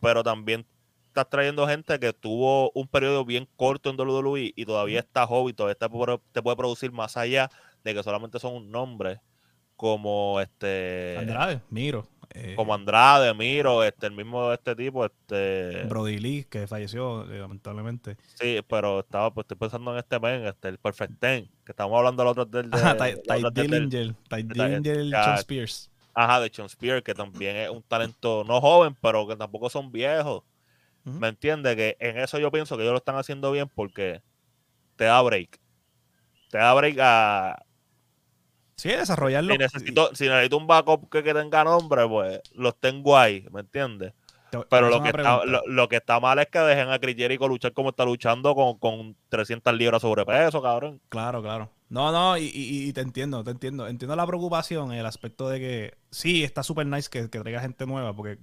Pero 0.00 0.22
también 0.22 0.66
estás 1.06 1.28
trayendo 1.28 1.66
gente 1.66 1.98
que 1.98 2.12
tuvo 2.12 2.70
un 2.74 2.88
periodo 2.88 3.24
bien 3.24 3.46
corto 3.56 3.90
en 3.90 3.96
WWE 4.00 4.52
y 4.56 4.64
todavía 4.64 5.00
está 5.00 5.26
joven, 5.26 5.54
todavía 5.54 5.74
te 5.74 5.88
puede, 5.88 6.18
te 6.32 6.42
puede 6.42 6.56
producir 6.56 6.90
más 6.92 7.16
allá 7.16 7.50
de 7.84 7.94
que 7.94 8.02
solamente 8.02 8.38
son 8.38 8.54
un 8.54 8.70
nombre 8.70 9.20
como 9.76 10.40
este 10.40 11.16
Andrade, 11.18 11.60
Miro. 11.70 12.06
eh, 12.34 12.52
como 12.54 12.74
Andrade, 12.74 13.32
Miro, 13.34 13.82
este, 13.82 14.06
el 14.06 14.12
mismo 14.12 14.52
este 14.52 14.76
tipo, 14.76 15.04
este 15.06 15.84
Brody 15.88 16.18
Lee, 16.18 16.44
que 16.48 16.66
falleció, 16.66 17.22
eh, 17.30 17.38
lamentablemente. 17.40 18.16
Sí, 18.38 18.60
pero 18.68 19.00
estaba, 19.00 19.32
pues 19.32 19.44
estoy 19.44 19.56
pensando 19.56 19.92
en 19.92 19.98
este 19.98 20.20
men, 20.20 20.44
este, 20.46 20.68
el 20.68 20.78
Perfect 20.78 21.18
Ten, 21.18 21.46
que 21.64 21.72
estamos 21.72 21.96
hablando 21.98 22.22
los 22.24 22.32
otros 22.32 22.50
del 22.50 22.70
de, 22.70 22.78
Ty 22.78 23.42
del- 23.42 23.52
del- 23.54 23.70
Dillinger, 23.70 24.14
Ty 24.28 24.42
de- 24.42 24.54
Dillinger. 24.82 25.10
Sean 25.24 25.38
Spears. 25.38 25.89
Ajá, 26.24 26.40
de 26.40 26.50
Sean 26.52 26.68
Spear, 26.68 27.02
que 27.02 27.14
también 27.14 27.56
es 27.56 27.70
un 27.70 27.82
talento 27.82 28.44
no 28.46 28.60
joven, 28.60 28.96
pero 29.00 29.26
que 29.26 29.36
tampoco 29.36 29.70
son 29.70 29.90
viejos. 29.90 30.42
¿Me 31.04 31.28
entiendes? 31.28 31.76
Que 31.76 31.96
en 31.98 32.18
eso 32.18 32.38
yo 32.38 32.50
pienso 32.50 32.76
que 32.76 32.82
ellos 32.82 32.92
lo 32.92 32.98
están 32.98 33.16
haciendo 33.16 33.50
bien 33.50 33.68
porque 33.68 34.22
te 34.96 35.04
da 35.04 35.20
break. 35.22 35.58
Te 36.50 36.58
da 36.58 36.74
break 36.74 36.98
a... 37.00 37.64
Sí, 38.76 38.90
desarrollarlo. 38.90 39.52
Si 39.52 39.58
necesito, 39.58 40.14
si 40.14 40.28
necesito 40.28 40.58
un 40.58 40.66
backup 40.66 41.08
que, 41.10 41.22
que 41.22 41.34
tenga 41.34 41.64
nombre, 41.64 42.06
pues 42.06 42.40
los 42.54 42.78
tengo 42.78 43.16
ahí, 43.16 43.46
¿me 43.50 43.60
entiendes? 43.60 44.12
Pero 44.68 44.90
lo 44.90 45.02
que, 45.02 45.10
está, 45.10 45.44
lo, 45.44 45.62
lo 45.66 45.88
que 45.88 45.96
está 45.96 46.18
mal 46.18 46.38
es 46.38 46.48
que 46.48 46.58
dejen 46.58 46.88
a 46.90 46.98
Chris 46.98 47.16
Jericho 47.16 47.46
luchar 47.46 47.72
como 47.72 47.90
está 47.90 48.04
luchando 48.04 48.54
con, 48.54 48.78
con 48.78 49.16
300 49.28 49.72
libras 49.74 50.02
sobrepeso, 50.02 50.60
cabrón. 50.60 51.00
Claro, 51.08 51.40
claro. 51.40 51.70
No, 51.90 52.12
no, 52.12 52.38
y, 52.38 52.44
y- 52.44 52.88
y 52.88 52.92
te 52.92 53.00
entiendo, 53.02 53.42
te 53.44 53.50
entiendo. 53.50 53.86
Entiendo 53.88 54.14
la 54.16 54.26
preocupación, 54.26 54.92
el 54.92 55.04
aspecto 55.04 55.48
de 55.48 55.58
que 55.60 55.98
sí, 56.10 56.44
está 56.44 56.62
súper 56.62 56.86
nice 56.86 57.10
que, 57.10 57.28
que 57.28 57.40
traiga 57.40 57.60
gente 57.60 57.84
nueva, 57.84 58.14
porque 58.14 58.38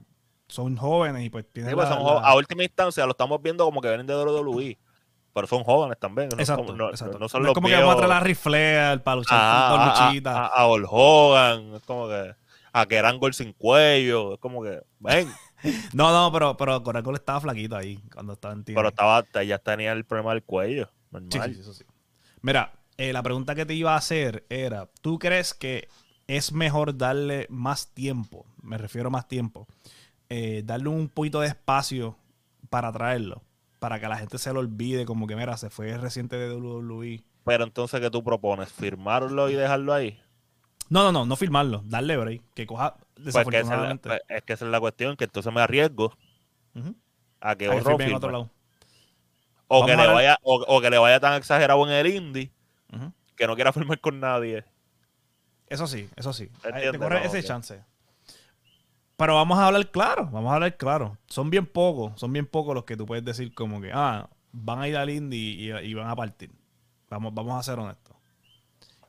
son 0.49 0.75
jóvenes 0.77 1.23
y 1.25 1.29
pues 1.29 1.45
tienen 1.51 1.71
Sí, 1.71 1.75
pues 1.75 1.89
la- 1.89 1.95
son 1.95 2.03
la- 2.05 2.12
jo- 2.12 2.19
A 2.25 2.36
última 2.36 2.63
instancia 2.63 3.05
lo 3.05 3.12
estamos 3.12 3.41
viendo 3.41 3.63
como 3.65 3.81
que 3.81 3.88
vienen 3.88 4.05
de 4.05 4.13
WWE, 4.15 4.77
pero 5.33 5.47
son 5.47 5.63
jóvenes 5.63 5.97
también. 5.97 6.29
Exacto, 6.38 6.75
no, 6.75 6.89
exacto. 6.89 7.17
no 7.19 7.29
son 7.29 7.41
No 7.41 7.47
los 7.47 7.51
es 7.51 7.55
como 7.55 7.67
que 7.69 7.75
vamos 7.75 7.95
a 7.95 7.97
traer 7.97 8.12
a 8.13 8.19
Riflea 8.19 9.01
para 9.03 9.15
luchar 9.17 9.39
Ajá, 9.39 9.69
con 9.71 9.81
a, 9.81 9.86
dos 9.86 10.25
a- 10.25 10.45
a- 10.47 10.67
Hogan, 10.91 11.73
es 11.75 11.83
como 11.83 12.07
que 12.10 12.36
a 12.73 12.86
que 12.86 12.95
eran 12.95 13.17
gol 13.17 13.33
sin 13.33 13.53
cuello. 13.53 14.33
Es 14.33 14.39
como 14.39 14.62
que, 14.62 14.81
ven. 14.99 15.29
No, 15.93 16.12
no, 16.12 16.31
pero, 16.31 16.55
pero 16.57 16.83
Coracle 16.83 17.13
estaba 17.15 17.41
flaquito 17.41 17.75
ahí 17.75 17.97
cuando 18.13 18.33
estaba 18.33 18.53
en 18.53 18.63
TNA. 18.63 18.75
Pero 18.75 18.89
estaba, 18.89 19.43
ya 19.43 19.57
tenía 19.57 19.91
el 19.93 20.05
problema 20.05 20.31
del 20.33 20.43
cuello. 20.43 20.86
Sí, 21.12 21.17
Normal. 21.19 21.55
sí, 21.55 21.62
eso 21.62 21.73
sí. 21.73 21.83
Mira, 22.41 22.71
eh, 22.97 23.13
la 23.13 23.23
pregunta 23.23 23.55
que 23.55 23.65
te 23.65 23.73
iba 23.73 23.93
a 23.93 23.97
hacer 23.97 24.45
era, 24.49 24.89
¿tú 25.01 25.19
crees 25.19 25.53
que 25.53 25.88
es 26.27 26.51
mejor 26.51 26.97
darle 26.97 27.47
más 27.49 27.93
tiempo? 27.93 28.45
Me 28.62 28.77
refiero 28.77 29.07
a 29.07 29.12
más 29.12 29.27
tiempo. 29.27 29.67
eh, 30.29 30.62
darle 30.65 30.89
un 30.89 31.10
poquito 31.10 31.39
de 31.41 31.47
espacio 31.47 32.17
para 32.69 32.91
traerlo. 32.91 33.43
Para 33.79 33.99
que 33.99 34.07
la 34.10 34.17
gente 34.17 34.38
se 34.39 34.51
lo 34.53 34.60
olvide, 34.62 35.05
como 35.05 35.27
que, 35.27 35.36
mira, 35.36 35.57
se 35.57 35.69
fue 35.69 35.97
reciente 35.97 36.36
de 36.38 36.53
WWE. 36.55 37.23
Pero 37.45 37.63
entonces, 37.63 37.99
¿qué 38.01 38.10
tú 38.12 38.23
propones? 38.23 38.71
¿Firmarlo 38.71 39.49
y 39.49 39.55
dejarlo 39.55 39.93
ahí? 39.93 40.19
No, 40.89 41.03
no, 41.03 41.12
no, 41.12 41.25
no 41.25 41.36
firmarlo. 41.36 41.81
Darle 41.86 42.17
break. 42.17 42.41
Que 42.53 42.65
coja, 42.67 42.97
Pues 43.31 43.47
que 43.49 43.60
esa 43.60 43.75
es, 43.75 43.79
la, 43.81 43.95
desafortunadamente. 43.95 44.10
pues 44.10 44.21
es 44.29 44.43
que 44.43 44.53
esa 44.53 44.65
es 44.65 44.71
la 44.71 44.79
cuestión, 44.79 45.15
que 45.17 45.25
entonces 45.25 45.53
me 45.53 45.62
arriesgo 45.62 46.13
a 47.41 47.55
que 47.55 47.69
a 47.69 47.75
que 47.75 47.79
otro 47.79 47.97
firme 47.97 48.05
en 48.05 48.12
firme. 48.12 48.17
otro 48.17 48.31
lado. 48.31 48.51
O, 49.67 49.81
Vamos 49.81 49.86
que 49.86 49.95
le 49.97 50.07
vaya, 50.07 50.38
o, 50.43 50.55
o 50.67 50.81
que 50.81 50.89
le 50.89 50.97
vaya 50.97 51.19
tan 51.19 51.33
exagerado 51.36 51.86
en 51.88 51.93
el 51.93 52.07
indie 52.07 52.51
Que 53.36 53.47
no 53.47 53.56
quiera 53.56 53.71
firmar 53.73 54.00
con 54.00 54.19
nadie. 54.19 54.63
Eso 55.67 55.86
sí, 55.88 56.10
eso 56.15 56.34
sí. 56.34 56.50
Te 56.63 56.97
corre 56.97 57.19
no, 57.19 57.26
ese 57.26 57.43
chance. 57.43 57.84
Pero 59.17 59.36
vamos 59.36 59.58
a 59.58 59.65
hablar 59.67 59.89
claro, 59.89 60.26
vamos 60.32 60.52
a 60.52 60.56
hablar 60.56 60.78
claro. 60.78 61.17
Son 61.28 61.50
bien 61.50 61.65
pocos, 61.65 62.19
son 62.19 62.32
bien 62.32 62.45
pocos 62.45 62.76
los 62.76 62.84
que 62.86 62.95
tú 62.95 63.06
puedes 63.06 63.26
decir 63.26 63.54
como 63.54 63.82
que, 63.82 63.91
ah, 63.93 64.30
van 64.52 64.80
a 64.80 64.88
ir 64.88 64.95
al 64.95 65.10
indie 65.10 65.39
y, 65.39 65.71
y 65.71 65.93
van 65.95 66.08
a 66.08 66.15
partir. 66.15 66.52
Vamos, 67.10 67.34
vamos 67.34 67.60
a 67.60 67.63
ser 67.63 67.80
honestos. 67.80 68.15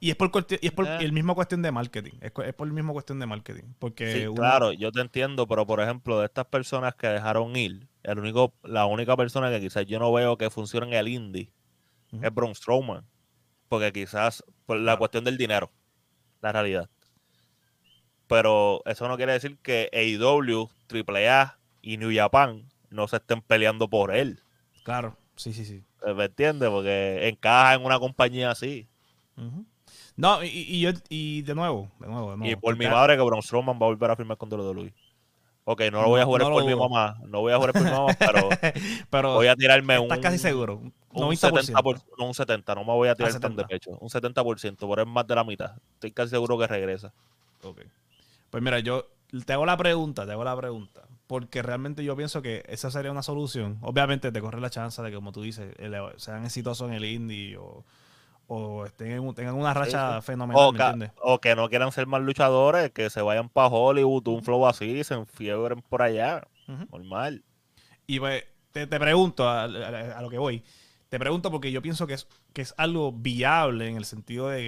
Y 0.00 0.10
es 0.10 0.16
por, 0.16 0.30
y 0.60 0.66
es 0.66 0.72
por 0.72 0.86
Eh. 0.86 0.98
el 1.00 1.12
mismo 1.12 1.34
cuestión 1.34 1.60
de 1.60 1.72
marketing. 1.72 2.12
Es, 2.20 2.30
por 2.30 2.66
el 2.66 2.72
mismo 2.72 2.92
cuestión 2.92 3.18
de 3.18 3.26
marketing. 3.26 3.64
Porque 3.78 4.12
Sí, 4.14 4.26
uno- 4.26 4.34
claro, 4.36 4.72
yo 4.72 4.92
te 4.92 5.00
entiendo, 5.00 5.46
pero 5.46 5.66
por 5.66 5.80
ejemplo, 5.80 6.18
de 6.20 6.26
estas 6.26 6.46
personas 6.46 6.94
que 6.94 7.08
dejaron 7.08 7.54
ir, 7.56 7.86
el 8.04 8.18
único, 8.18 8.54
la 8.62 8.86
única 8.86 9.16
persona 9.16 9.50
que 9.50 9.60
quizás 9.60 9.84
yo 9.86 9.98
no 9.98 10.12
veo 10.12 10.38
que 10.38 10.48
funcione 10.50 10.86
en 10.86 10.92
el 10.94 11.08
indie 11.08 11.52
es 12.22 12.32
Braun 12.34 12.54
Strowman. 12.54 13.04
Porque 13.68 13.92
quizás 13.92 14.44
por 14.66 14.78
la 14.78 14.96
cuestión 14.96 15.24
del 15.24 15.36
dinero, 15.36 15.70
la 16.40 16.52
realidad. 16.52 16.88
Pero 18.26 18.82
eso 18.84 19.08
no 19.08 19.16
quiere 19.16 19.32
decir 19.32 19.58
que 19.58 19.88
AEW, 19.92 20.68
AAA 20.90 21.58
y 21.82 21.96
New 21.96 22.10
Japan 22.14 22.68
no 22.90 23.08
se 23.08 23.16
estén 23.16 23.40
peleando 23.40 23.88
por 23.88 24.14
él. 24.14 24.40
Claro, 24.84 25.16
sí, 25.36 25.52
sí, 25.52 25.64
sí. 25.64 25.82
¿Me 26.14 26.24
entiendes? 26.26 26.68
Porque 26.68 27.28
encaja 27.28 27.74
en 27.74 27.84
una 27.84 27.98
compañía 27.98 28.50
así. 28.50 28.86
No, 30.16 30.42
y, 30.42 30.48
y 30.48 30.80
yo, 30.80 30.90
y 31.08 31.42
de 31.42 31.54
nuevo, 31.54 31.90
de 32.00 32.08
nuevo, 32.08 32.30
de 32.32 32.36
nuevo. 32.36 32.52
y 32.52 32.56
por 32.56 32.76
mi 32.76 32.86
madre 32.86 33.16
que 33.16 33.22
Braun 33.22 33.42
Strowman 33.42 33.76
va 33.76 33.86
a 33.86 33.90
volver 33.90 34.10
a 34.10 34.16
firmar 34.16 34.36
con 34.36 34.52
WWE. 34.52 34.92
Ok, 35.70 35.82
no 35.92 36.00
lo 36.00 36.08
voy 36.08 36.20
a 36.22 36.24
jugar 36.24 36.42
no 36.44 36.50
por 36.50 36.64
mi 36.64 36.74
mamá. 36.74 37.18
No 37.26 37.40
voy 37.40 37.52
a 37.52 37.56
jugar 37.56 37.72
por 37.74 37.82
mi 37.84 37.90
mamá, 37.90 38.16
pero 38.18 38.48
Pero 39.10 39.34
voy 39.34 39.48
a 39.48 39.54
tirarme 39.54 39.98
un, 39.98 40.04
estás 40.04 40.18
casi 40.20 40.38
seguro. 40.38 40.76
Un 40.76 40.92
un 41.24 41.34
90%. 41.34 41.74
70%, 41.74 41.82
por- 41.82 41.98
no 42.18 42.24
un 42.24 42.32
70, 42.34 42.74
no 42.74 42.84
me 42.84 42.92
voy 42.94 43.08
a 43.10 43.14
tirar 43.14 43.32
tan 43.32 43.54
de 43.54 43.64
70. 43.64 43.66
pecho. 43.68 43.90
Un 44.00 44.08
70%, 44.08 44.76
por 44.78 45.00
es 45.00 45.06
más 45.06 45.26
de 45.26 45.34
la 45.34 45.44
mitad. 45.44 45.72
Estoy 45.94 46.12
casi 46.12 46.30
seguro 46.30 46.56
que 46.58 46.66
regresa. 46.66 47.12
Ok. 47.62 47.82
Pues 48.48 48.62
mira, 48.62 48.78
yo 48.80 49.08
te 49.44 49.52
hago 49.52 49.66
la 49.66 49.76
pregunta, 49.76 50.24
te 50.24 50.32
hago 50.32 50.42
la 50.42 50.56
pregunta. 50.56 51.02
Porque 51.26 51.60
realmente 51.60 52.02
yo 52.02 52.16
pienso 52.16 52.40
que 52.40 52.64
esa 52.66 52.90
sería 52.90 53.10
una 53.10 53.22
solución. 53.22 53.76
Obviamente 53.82 54.32
te 54.32 54.40
corre 54.40 54.62
la 54.62 54.70
chance 54.70 55.02
de 55.02 55.10
que, 55.10 55.16
como 55.16 55.32
tú 55.32 55.42
dices, 55.42 55.74
ele- 55.78 56.00
sean 56.16 56.46
exitosos 56.46 56.88
en 56.88 56.94
el 56.94 57.04
indie 57.04 57.58
o, 57.58 57.84
o 58.50 58.86
estén 58.86 59.34
tengan 59.34 59.54
una 59.54 59.74
racha 59.74 60.20
fenomenal, 60.22 60.62
O, 60.62 60.72
¿me 60.72 60.78
ca- 60.78 60.90
entiendes? 60.90 61.12
o 61.22 61.38
que 61.40 61.54
no 61.54 61.68
quieran 61.68 61.92
ser 61.92 62.06
más 62.06 62.22
luchadores, 62.22 62.90
que 62.90 63.10
se 63.10 63.20
vayan 63.22 63.48
para 63.50 63.68
Hollywood, 63.68 64.26
un 64.28 64.42
flow 64.42 64.66
así, 64.66 65.04
se 65.04 65.14
enfiebren 65.14 65.82
por 65.82 66.02
allá. 66.02 66.48
Normal. 66.90 67.44
Y 68.06 68.18
pues 68.20 68.44
te, 68.72 68.86
te 68.86 68.98
pregunto, 68.98 69.48
a, 69.48 69.64
a- 69.64 70.18
a 70.18 70.22
lo 70.22 70.30
que 70.30 70.38
voy, 70.38 70.62
te 71.10 71.18
pregunto 71.18 71.50
porque 71.50 71.70
yo 71.72 71.80
pienso 71.82 72.06
que 72.06 72.14
es, 72.14 72.26
que 72.52 72.62
es 72.62 72.74
algo 72.78 73.12
viable 73.12 73.86
en 73.88 73.96
el 73.96 74.04
sentido 74.06 74.48
de 74.48 74.58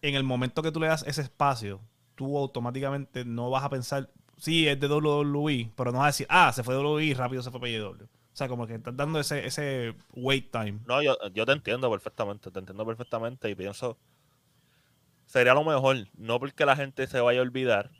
que 0.00 0.08
en 0.08 0.14
el 0.16 0.24
momento 0.24 0.62
que 0.62 0.72
tú 0.72 0.80
le 0.80 0.88
das 0.88 1.04
ese 1.06 1.22
espacio, 1.22 1.80
tú 2.16 2.36
automáticamente 2.36 3.24
no 3.24 3.48
vas 3.50 3.62
a 3.64 3.68
pensar, 3.70 4.10
sí, 4.38 4.66
es 4.66 4.78
de 4.80 4.88
WWE, 4.88 5.70
pero 5.76 5.92
no 5.92 5.98
vas 5.98 6.04
a 6.04 6.08
decir, 6.08 6.26
ah, 6.28 6.52
se 6.52 6.62
fue 6.64 6.74
de 6.74 6.80
WWE 6.80 7.14
rápido 7.14 7.42
se 7.42 7.50
fue 7.52 7.60
para 7.60 7.70
AEW. 7.72 8.08
O 8.32 8.36
sea, 8.36 8.48
como 8.48 8.66
que 8.66 8.74
estás 8.76 8.96
dando 8.96 9.20
ese, 9.20 9.46
ese 9.46 9.94
wait 10.14 10.50
time. 10.50 10.78
No, 10.86 11.02
yo, 11.02 11.16
yo 11.34 11.44
te 11.44 11.52
entiendo 11.52 11.90
perfectamente, 11.90 12.50
te 12.50 12.58
entiendo 12.60 12.86
perfectamente 12.86 13.50
y 13.50 13.54
pienso, 13.54 13.98
sería 15.26 15.54
lo 15.54 15.64
mejor, 15.64 15.96
no 16.16 16.38
porque 16.40 16.64
la 16.64 16.76
gente 16.76 17.06
se 17.06 17.20
vaya 17.20 17.40
a 17.40 17.42
olvidar, 17.42 17.90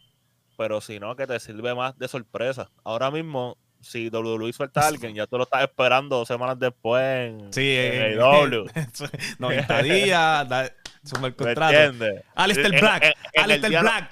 pero 0.56 0.80
sino 0.80 1.14
que 1.16 1.26
te 1.26 1.38
sirve 1.40 1.74
más 1.74 1.98
de 1.98 2.08
sorpresa. 2.08 2.70
Ahora 2.84 3.10
mismo, 3.10 3.58
si 3.80 4.08
WWE 4.10 4.52
suelta 4.52 4.80
a 4.82 4.88
alguien, 4.88 5.14
ya 5.14 5.26
tú 5.26 5.36
lo 5.36 5.44
estás 5.44 5.62
esperando 5.64 6.16
dos 6.16 6.28
semanas 6.28 6.58
después 6.58 7.02
en, 7.30 7.52
Sí, 7.52 7.74
en 7.76 8.18
eh, 8.18 8.18
AEW. 8.22 8.66
90 9.38 9.82
días, 9.82 10.48
da, 10.48 10.72
suma 11.04 11.26
el 11.28 11.32
¿Me 11.32 11.36
contrato. 11.36 11.74
entiendes? 11.76 12.24
Alistair 12.34 12.80
Black, 12.80 13.02
en- 13.02 13.08
en 13.10 13.14
el 13.34 13.42
Alistair 13.50 13.70
día- 13.70 13.80
Black. 13.82 14.10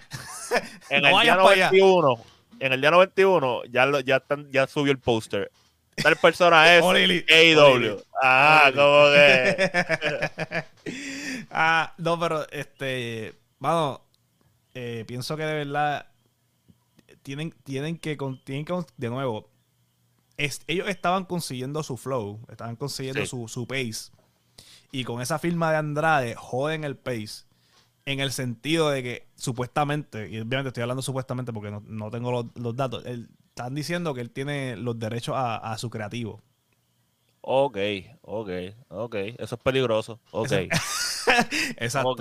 En 0.91 1.05
el 1.07 1.21
día 1.23 1.37
pa' 1.37 1.51
allá. 1.53 1.71
91, 1.71 2.15
en 2.59 2.73
el 2.73 2.81
día 2.81 2.91
91, 2.91 3.63
ya, 3.71 3.87
lo, 3.87 4.01
ya, 4.01 4.17
están- 4.17 4.51
ya 4.51 4.67
subió 4.67 4.91
el 4.93 4.99
póster. 4.99 5.51
Tal 6.03 6.17
persona 6.17 6.77
es. 6.77 6.83
AEW. 6.85 8.03
Ah, 8.23 8.71
como 8.75 9.13
que. 9.13 10.65
ah, 11.51 11.95
no, 11.99 12.19
pero 12.19 12.49
este, 12.51 13.35
vamos, 13.59 14.01
eh, 14.75 15.05
pienso 15.07 15.37
que 15.37 15.45
de 15.45 15.55
verdad 15.55 16.07
tienen, 17.23 17.55
tienen 17.65 17.99
que, 17.99 18.17
tienen 18.45 18.65
que, 18.65 18.75
de 18.97 19.09
nuevo, 19.11 19.49
es- 20.37 20.63
ellos 20.67 20.89
estaban 20.89 21.25
consiguiendo 21.25 21.83
su 21.83 21.97
flow, 21.97 22.41
estaban 22.51 22.77
consiguiendo 22.77 23.23
Sí. 23.23 23.27
su, 23.29 23.49
su 23.49 23.67
pace. 23.67 24.11
Y 24.93 25.05
con 25.05 25.21
esa 25.23 25.39
firma 25.39 25.71
de 25.71 25.77
Andrade, 25.79 26.35
joden 26.35 26.85
el 26.85 26.97
pace. 26.97 27.45
En 28.07 28.19
el 28.19 28.33
sentido 28.33 28.91
de 28.91 29.03
que 29.03 29.27
supuestamente, 29.37 30.29
y 30.31 30.41
obviamente 30.41 30.69
estoy 30.69 30.83
hablando 30.83 31.03
supuestamente 31.03 31.53
porque 31.53 31.71
no, 31.71 31.83
no 31.87 32.11
tengo 32.11 32.33
los, 32.33 32.47
los 32.55 32.75
datos, 32.75 33.05
él- 33.07 33.29
están 33.51 33.75
diciendo 33.75 34.15
que 34.15 34.21
él 34.21 34.31
tiene 34.31 34.77
los 34.77 34.99
derechos 34.99 35.35
a, 35.37 35.57
a 35.57 35.79
su 35.79 35.91
creativo. 35.91 36.41
Ok, 37.43 37.79
ok, 38.23 38.51
ok. 38.89 39.15
Eso 39.39 39.55
es 39.55 39.61
peligroso. 39.63 40.21
Ok, 40.31 40.53
Exacto. 41.77 42.17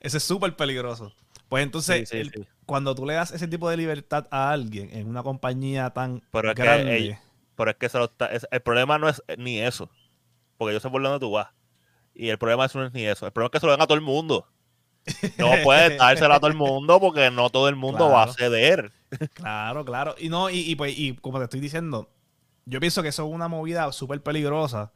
Ese 0.00 0.16
es 0.18 0.22
súper 0.22 0.56
peligroso. 0.56 1.12
Pues 1.48 1.62
entonces, 1.62 2.08
Sí, 2.08 2.16
sí, 2.16 2.20
el- 2.22 2.30
sí. 2.32 2.46
cuando 2.66 2.94
tú 2.94 3.06
le 3.06 3.14
das 3.14 3.30
ese 3.30 3.46
tipo 3.46 3.68
de 3.70 3.76
libertad 3.76 4.26
a 4.30 4.50
alguien 4.50 4.90
en 4.92 5.06
una 5.08 5.22
compañía 5.22 5.90
tan 5.90 6.22
Pero 6.32 6.50
es 6.50 6.54
que 6.56 7.18
Pero 7.56 7.70
es 7.70 7.76
que 7.76 7.88
se 7.88 7.98
lo 7.98 8.04
está- 8.06 8.26
es- 8.26 8.46
el 8.50 8.60
problema 8.62 8.98
no 8.98 9.08
es 9.08 9.22
ni 9.38 9.60
eso. 9.60 9.88
Porque 10.56 10.72
yo 10.74 10.80
sé 10.80 10.88
por 10.90 11.02
dónde 11.02 11.20
tú 11.20 11.30
vas. 11.30 11.48
Y 12.14 12.28
el 12.28 12.38
problema 12.38 12.64
eso 12.64 12.78
no 12.78 12.86
es 12.86 12.92
ni 12.92 13.04
eso. 13.04 13.26
El 13.26 13.32
problema 13.32 13.48
es 13.48 13.52
que 13.52 13.60
se 13.60 13.66
lo 13.66 13.72
den 13.72 13.82
a 13.82 13.86
todo 13.86 13.96
el 13.96 14.00
mundo. 14.04 14.46
No 15.38 15.50
puedes 15.62 15.98
dárselo 15.98 16.34
a 16.34 16.40
todo 16.40 16.50
el 16.50 16.56
mundo 16.56 16.98
porque 17.00 17.30
no 17.30 17.50
todo 17.50 17.68
el 17.68 17.76
mundo 17.76 18.08
va 18.10 18.24
a 18.24 18.32
ceder. 18.32 18.90
Claro, 19.34 19.84
claro. 19.84 20.14
Y 20.18 20.28
no, 20.28 20.50
y, 20.50 20.58
y 20.58 20.76
pues, 20.76 20.98
y 20.98 21.16
como 21.16 21.38
te 21.38 21.44
estoy 21.44 21.60
diciendo, 21.60 22.10
yo 22.66 22.80
pienso 22.80 23.02
que 23.02 23.08
eso 23.08 23.26
es 23.26 23.32
una 23.32 23.48
movida 23.48 23.90
súper 23.92 24.22
peligrosa 24.22 24.92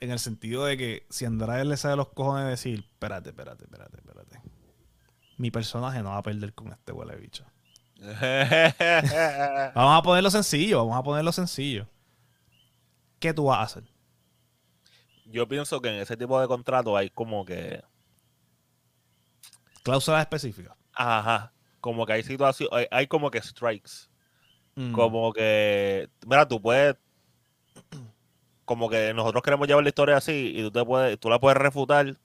en 0.00 0.10
el 0.10 0.18
sentido 0.18 0.64
de 0.64 0.76
que 0.76 1.06
si 1.10 1.24
Andrade 1.24 1.64
le 1.64 1.76
sale 1.76 1.96
los 1.96 2.08
cojones 2.08 2.44
de 2.44 2.50
decir, 2.50 2.80
espérate, 2.80 3.30
espérate, 3.30 3.64
espérate, 3.64 3.98
espérate. 3.98 4.40
Mi 5.38 5.50
personaje 5.50 6.02
no 6.02 6.10
va 6.10 6.18
a 6.18 6.22
perder 6.22 6.54
con 6.54 6.72
este 6.72 6.92
huele 6.92 7.16
bicho. 7.16 7.44
Vamos 9.74 9.98
a 9.98 10.02
ponerlo 10.02 10.30
sencillo, 10.30 10.78
vamos 10.78 10.98
a 10.98 11.02
ponerlo 11.04 11.30
sencillo. 11.30 11.86
¿Qué 13.20 13.32
tú 13.32 13.44
vas 13.44 13.58
a 13.58 13.62
hacer? 13.62 13.84
yo 15.32 15.48
pienso 15.48 15.80
que 15.80 15.88
en 15.88 15.94
ese 15.94 16.16
tipo 16.16 16.40
de 16.40 16.46
contrato 16.46 16.96
hay 16.96 17.10
como 17.10 17.44
que. 17.44 17.82
Cláusulas 19.82 20.20
específicas. 20.20 20.76
Ajá. 20.92 21.52
Como 21.82 22.06
que 22.06 22.14
hay 22.14 22.22
situaciones. 22.22 22.72
Hay, 22.72 22.86
hay 22.90 23.06
como 23.08 23.30
que 23.30 23.42
strikes. 23.42 24.08
Mm. 24.76 24.92
Como 24.92 25.34
que. 25.34 26.08
Mira, 26.26 26.48
tú 26.48 26.62
puedes. 26.62 26.96
Como 28.64 28.88
que 28.88 29.12
nosotros 29.12 29.42
queremos 29.42 29.66
llevar 29.68 29.82
la 29.82 29.90
historia 29.90 30.16
así 30.16 30.52
y 30.56 30.62
tú 30.62 30.70
te 30.70 30.84
puedes, 30.84 31.18
tú 31.18 31.28
la 31.28 31.38
puedes 31.40 31.58
refutar, 31.58 32.16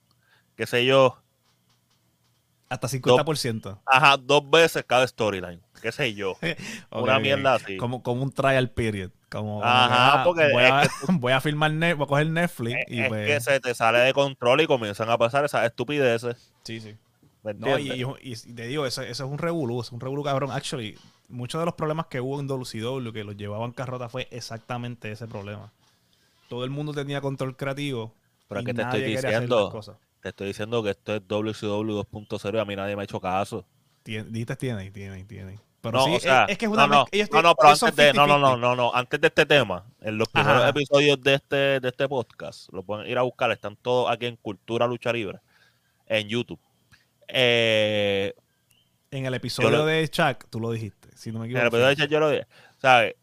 qué 0.56 0.68
sé 0.68 0.86
yo, 0.86 1.22
Hasta 2.70 2.88
50%. 2.88 3.80
ajá, 3.86 4.18
dos 4.18 4.48
veces 4.50 4.84
cada 4.88 5.06
storyline, 5.08 5.62
qué 5.82 5.92
sé 5.92 6.14
yo. 6.14 6.38
Una 6.92 7.20
mierda 7.20 7.56
así. 7.56 7.76
Como, 7.78 8.04
como 8.04 8.22
un 8.24 8.32
trial 8.32 8.70
period. 8.70 9.12
Como, 9.30 9.56
como 9.56 9.64
Ajá, 9.66 9.88
que, 9.88 10.20
ah, 10.20 10.24
porque 10.24 10.50
voy, 10.54 10.64
a, 10.64 10.84
es 10.84 10.92
voy 11.10 11.34
a 11.34 11.42
filmar 11.42 11.72
Net- 11.72 11.96
voy 11.98 12.06
a 12.06 12.08
coger 12.08 12.30
Netflix 12.30 12.78
Es, 12.88 12.94
y 12.94 13.02
es 13.02 13.08
pues. 13.10 13.28
que 13.28 13.42
se 13.42 13.60
te 13.60 13.74
sale 13.74 14.00
de 14.00 14.14
control 14.14 14.62
y 14.62 14.68
comienzan 14.68 15.10
a 15.10 15.18
pasar 15.18 15.44
esas 15.44 15.66
estupideces. 15.66 16.54
Sí, 16.64 16.80
sí. 16.80 16.96
¿Me 17.54 17.60
No, 17.60 17.80
y, 17.80 18.36
te 18.36 18.68
digo, 18.68 18.86
eso, 18.86 19.02
eso 19.02 19.26
es 19.26 19.30
un 19.32 19.38
revolú, 19.38 19.82
es 19.82 19.92
un 19.92 20.00
revolú 20.00 20.24
cabrón. 20.24 20.52
Actually, 20.52 20.98
muchos 21.30 21.60
de 21.60 21.66
los 21.66 21.76
problemas 21.76 22.08
que 22.08 22.22
hubo 22.22 22.40
en 22.40 22.48
WCW 22.48 23.12
que 23.12 23.24
los 23.24 23.38
llevaban 23.38 23.72
carrota 23.72 24.10
fue 24.10 24.28
exactamente 24.32 25.12
ese 25.12 25.28
problema. 25.28 25.72
Todo 26.50 26.64
el 26.64 26.70
mundo 26.70 26.94
tenía 26.94 27.22
control 27.22 27.56
creativo. 27.56 28.14
Pero 28.48 28.62
y 28.62 28.64
es 28.64 28.66
que 28.68 28.74
te 28.74 28.82
nadie 28.84 29.14
estoy 29.14 29.32
diciendo-. 29.32 29.82
Te 30.22 30.30
estoy 30.30 30.48
diciendo 30.48 30.84
que 30.84 30.90
esto 30.92 31.16
es 31.16 31.22
WCW 31.28 32.04
2.0 32.04 32.56
y 32.56 32.60
a 32.60 32.66
mí 32.66 32.76
nadie 32.76 32.96
me 32.96 33.02
ha 33.02 33.06
hecho 33.06 33.20
caso. 33.20 33.66
Tien- 34.04 34.28
Dijiste 34.30 34.56
tiene, 34.56 34.90
tiene, 34.92 35.24
tiene. 35.26 35.60
Pero 35.82 36.00
No, 36.00 36.06
sí, 36.06 36.16
o 36.16 36.20
sea, 36.20 36.46
es, 36.46 36.54
es 36.54 36.58
que 36.58 36.66
es 36.66 36.72
una 36.72 36.88
no, 36.88 36.96
no, 36.96 37.06
ellos 37.12 37.30
no, 37.32 37.42
no, 37.42 37.56
pero 37.56 37.70
antes 37.70 37.96
de, 37.96 38.14
no, 38.14 38.26
no, 38.26 38.40
no, 38.40 38.56
50-50. 38.56 38.60
no, 38.60 38.76
no, 38.76 38.96
antes 38.96 39.22
de 39.22 39.28
este 39.28 39.46
tema, 39.46 39.86
en 40.02 40.18
los 40.18 40.28
primeros 40.30 40.62
Ajá. 40.62 40.70
episodios 40.70 41.22
de 41.22 41.36
este, 41.36 41.80
de 41.80 41.88
este 41.88 42.10
podcast, 42.10 42.72
lo 42.74 42.82
pueden 42.84 43.08
ir 43.10 43.18
a 43.18 43.22
buscar, 43.22 43.52
están 43.52 43.76
todos 43.76 44.10
aquí 44.12 44.26
en 44.26 44.38
Cultura 44.38 44.88
Lucha 44.88 45.14
Libre, 45.14 45.40
en 46.08 46.28
YouTube. 46.28 46.60
Eh, 47.28 48.34
En 49.12 49.26
el 49.26 49.34
episodio 49.34 49.70
lo- 49.72 49.86
de 49.86 50.08
Chuck, 50.10 50.46
tú 50.50 50.60
lo 50.60 50.72
dijiste, 50.72 51.10
si 51.16 51.32
no 51.32 51.40
me 51.40 51.46
en 51.46 51.52
equivoco. 51.52 51.62
el 51.62 51.68
episodio 51.68 51.88
de 51.88 51.96
Chat 51.96 52.10
yo 52.10 52.20
lo 52.20 52.30
dije, 52.30 52.48
¿sabes? 52.78 53.16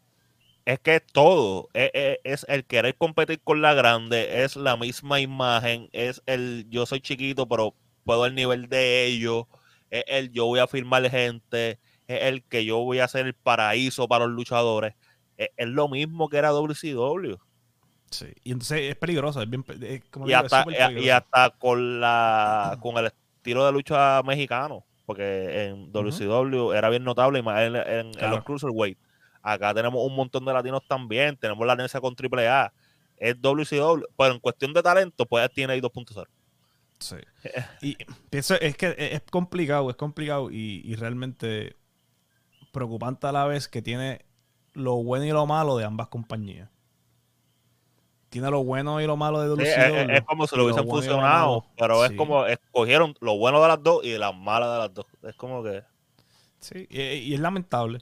Es 0.64 0.80
que 0.80 1.00
todo 1.00 1.68
es, 1.74 1.90
es- 1.92 2.18
es 2.24 2.46
el 2.48 2.64
querer 2.64 2.96
competir 2.96 3.40
con 3.42 3.60
la 3.60 3.74
grande, 3.74 4.44
es 4.44 4.56
la 4.56 4.76
misma 4.78 5.20
imagen, 5.20 5.88
es 5.92 6.22
el 6.26 6.66
yo 6.70 6.86
soy 6.86 7.00
chiquito, 7.02 7.46
pero 7.46 7.74
puedo 8.04 8.24
al 8.24 8.34
nivel 8.34 8.68
de 8.70 9.04
ellos, 9.04 9.44
es 9.90 10.04
el 10.06 10.30
yo 10.32 10.46
voy 10.46 10.60
a 10.60 10.66
firmar 10.66 11.08
gente, 11.10 11.78
es 12.08 12.22
el 12.22 12.42
que 12.44 12.64
yo 12.64 12.78
voy 12.78 13.00
a 13.00 13.04
hacer 13.04 13.26
el 13.26 13.34
paraíso 13.34 14.08
para 14.08 14.26
los 14.26 14.34
luchadores. 14.34 14.94
Es, 15.36 15.50
es 15.56 15.68
lo 15.68 15.88
mismo 15.88 16.28
que 16.30 16.38
era 16.38 16.50
WCW. 16.52 17.36
Sí. 18.10 18.26
Y 18.44 18.52
entonces 18.52 18.80
es 18.90 18.96
peligroso, 18.96 19.42
es 19.42 19.50
bien, 19.50 19.62
como 20.10 20.26
Y 20.26 20.28
digo, 20.30 20.40
hasta, 20.40 20.62
súper 20.62 20.98
y- 20.98 21.10
hasta 21.10 21.50
con 21.50 22.00
la 22.00 22.78
con 22.80 22.96
el 22.98 23.10
estilo 23.44 23.66
de 23.66 23.72
lucha 23.72 24.22
mexicano, 24.24 24.85
porque 25.04 25.66
en 25.66 25.92
WCW 25.92 26.72
era 26.72 26.88
bien 26.88 27.04
notable 27.04 27.40
y 27.40 27.42
más 27.42 27.61
en, 27.61 27.76
en- 27.76 28.07
en 28.07 28.12
Claro. 28.14 28.37
los 28.37 28.44
Cruiserweight. 28.44 28.98
Acá 29.42 29.74
tenemos 29.74 30.02
un 30.02 30.16
montón 30.16 30.46
de 30.46 30.52
latinos 30.54 30.80
también, 30.88 31.37
tenemos 31.37 31.66
la 31.66 31.74
alianza 31.74 32.00
con 32.00 32.14
AAA. 32.16 32.72
Es 33.18 33.38
WCW, 33.40 34.04
pero 34.16 34.33
en 34.35 34.40
cuestión 34.40 34.72
de 34.72 34.83
talento, 34.83 35.26
pues 35.26 35.48
tiene 35.52 35.74
ahí 35.74 35.80
2.0. 35.83 36.26
Sí. 36.98 37.16
Y 37.83 37.96
pienso, 38.30 38.54
es 38.59 38.76
que 38.78 38.94
es 38.98 39.20
complicado, 39.30 39.90
es 39.90 39.96
complicado 39.96 40.50
y, 40.50 40.80
y 40.83 40.94
realmente 40.96 41.76
preocupante 42.72 43.26
a 43.26 43.33
la 43.33 43.44
vez 43.44 43.68
que 43.68 43.83
tiene 43.83 44.24
lo 44.72 44.94
bueno 45.02 45.26
y 45.26 45.30
lo 45.30 45.44
malo 45.46 45.76
de 45.76 45.85
ambas 45.85 46.09
compañías. 46.09 46.70
Tiene 48.34 48.50
lo 48.50 48.64
bueno 48.64 49.00
y 49.00 49.06
lo 49.06 49.16
malo 49.16 49.40
de 49.40 49.64
Sí, 49.64 49.70
WCW. 49.80 50.10
es, 50.12 50.22
como 50.22 50.46
si 50.48 50.56
lo 50.56 50.64
hubiesen 50.64 50.84
bueno 50.86 51.00
fusionado, 51.02 51.64
pero 51.78 52.04
es 52.04 52.10
Sí. 52.10 52.16
como 52.16 52.44
escogieron 52.46 53.14
lo 53.20 53.38
bueno 53.38 53.62
de 53.62 53.68
las 53.68 53.80
dos 53.80 54.04
y 54.04 54.18
las 54.18 54.34
malas 54.36 54.72
de 54.72 54.78
las 54.78 54.92
dos. 54.92 55.06
Es 55.22 55.36
como 55.36 55.62
que. 55.62 55.84
Sí, 56.58 56.84
y, 56.90 57.00
y 57.00 57.34
es 57.34 57.38
lamentable. 57.38 58.00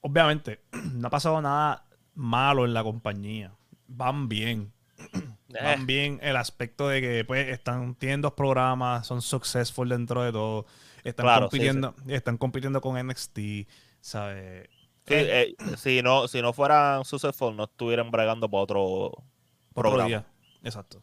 Obviamente, 0.00 0.60
no 0.94 1.08
ha 1.08 1.10
pasado 1.10 1.42
nada 1.42 1.84
malo 2.14 2.64
en 2.64 2.72
la 2.72 2.84
compañía. 2.84 3.52
Van 3.88 4.28
bien. 4.28 4.72
eh, 5.12 5.64
Van 5.64 5.86
bien 5.86 6.20
el 6.22 6.36
aspecto 6.36 6.86
de 6.88 7.00
que 7.00 7.24
pues 7.24 7.48
están 7.48 7.96
tienen 7.96 8.20
dos 8.20 8.34
programas, 8.34 9.06
son 9.08 9.22
successful 9.22 9.88
dentro 9.88 10.22
de 10.22 10.30
todo. 10.30 10.66
Están 11.02 11.24
Claro, 11.24 11.46
sí, 11.46 11.50
compitiendo, 11.58 11.94
están 12.06 12.38
compitiendo 12.38 12.80
con 12.80 12.96
NXT, 13.08 13.38
¿sabes? 14.00 14.68
sí, 15.04 15.14
eh, 15.16 15.56
si, 15.76 16.00
no, 16.00 16.28
si 16.28 16.40
no 16.40 16.52
fueran 16.52 17.04
successful, 17.04 17.56
no 17.56 17.64
estuvieran 17.64 18.12
bregando 18.12 18.48
para 18.48 18.62
Otro 18.62 19.10
programa. 19.72 20.08
día. 20.08 20.26
Exacto. 20.62 20.98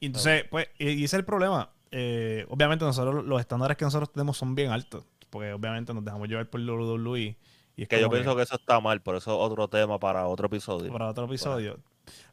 Y 0.00 0.06
entonces, 0.06 0.44
pues, 0.50 0.68
y 0.78 0.96
ese 0.96 1.04
es 1.04 1.14
el 1.14 1.24
problema. 1.24 1.70
Eh, 1.90 2.44
obviamente, 2.48 2.84
nosotros, 2.84 3.24
los 3.24 3.40
estándares 3.40 3.76
que 3.76 3.84
nosotros 3.84 4.10
tenemos 4.12 4.36
son 4.36 4.54
bien 4.54 4.70
altos. 4.70 5.04
Porque 5.30 5.52
obviamente 5.52 5.92
nos 5.94 6.04
dejamos 6.04 6.28
llevar 6.28 6.48
por 6.48 6.60
WWE. 6.60 7.36
Y 7.76 7.82
es 7.82 7.88
Que 7.88 8.00
yo 8.00 8.08
pienso 8.10 8.36
que 8.36 8.42
eso 8.42 8.54
está 8.54 8.80
mal, 8.80 9.00
por 9.02 9.16
eso 9.16 9.32
es 9.32 9.50
otro 9.50 9.68
tema 9.68 9.98
para 9.98 10.26
otro 10.26 10.46
episodio. 10.46 10.92
para 10.92 11.08
otro 11.08 11.24
episodio. 11.24 11.78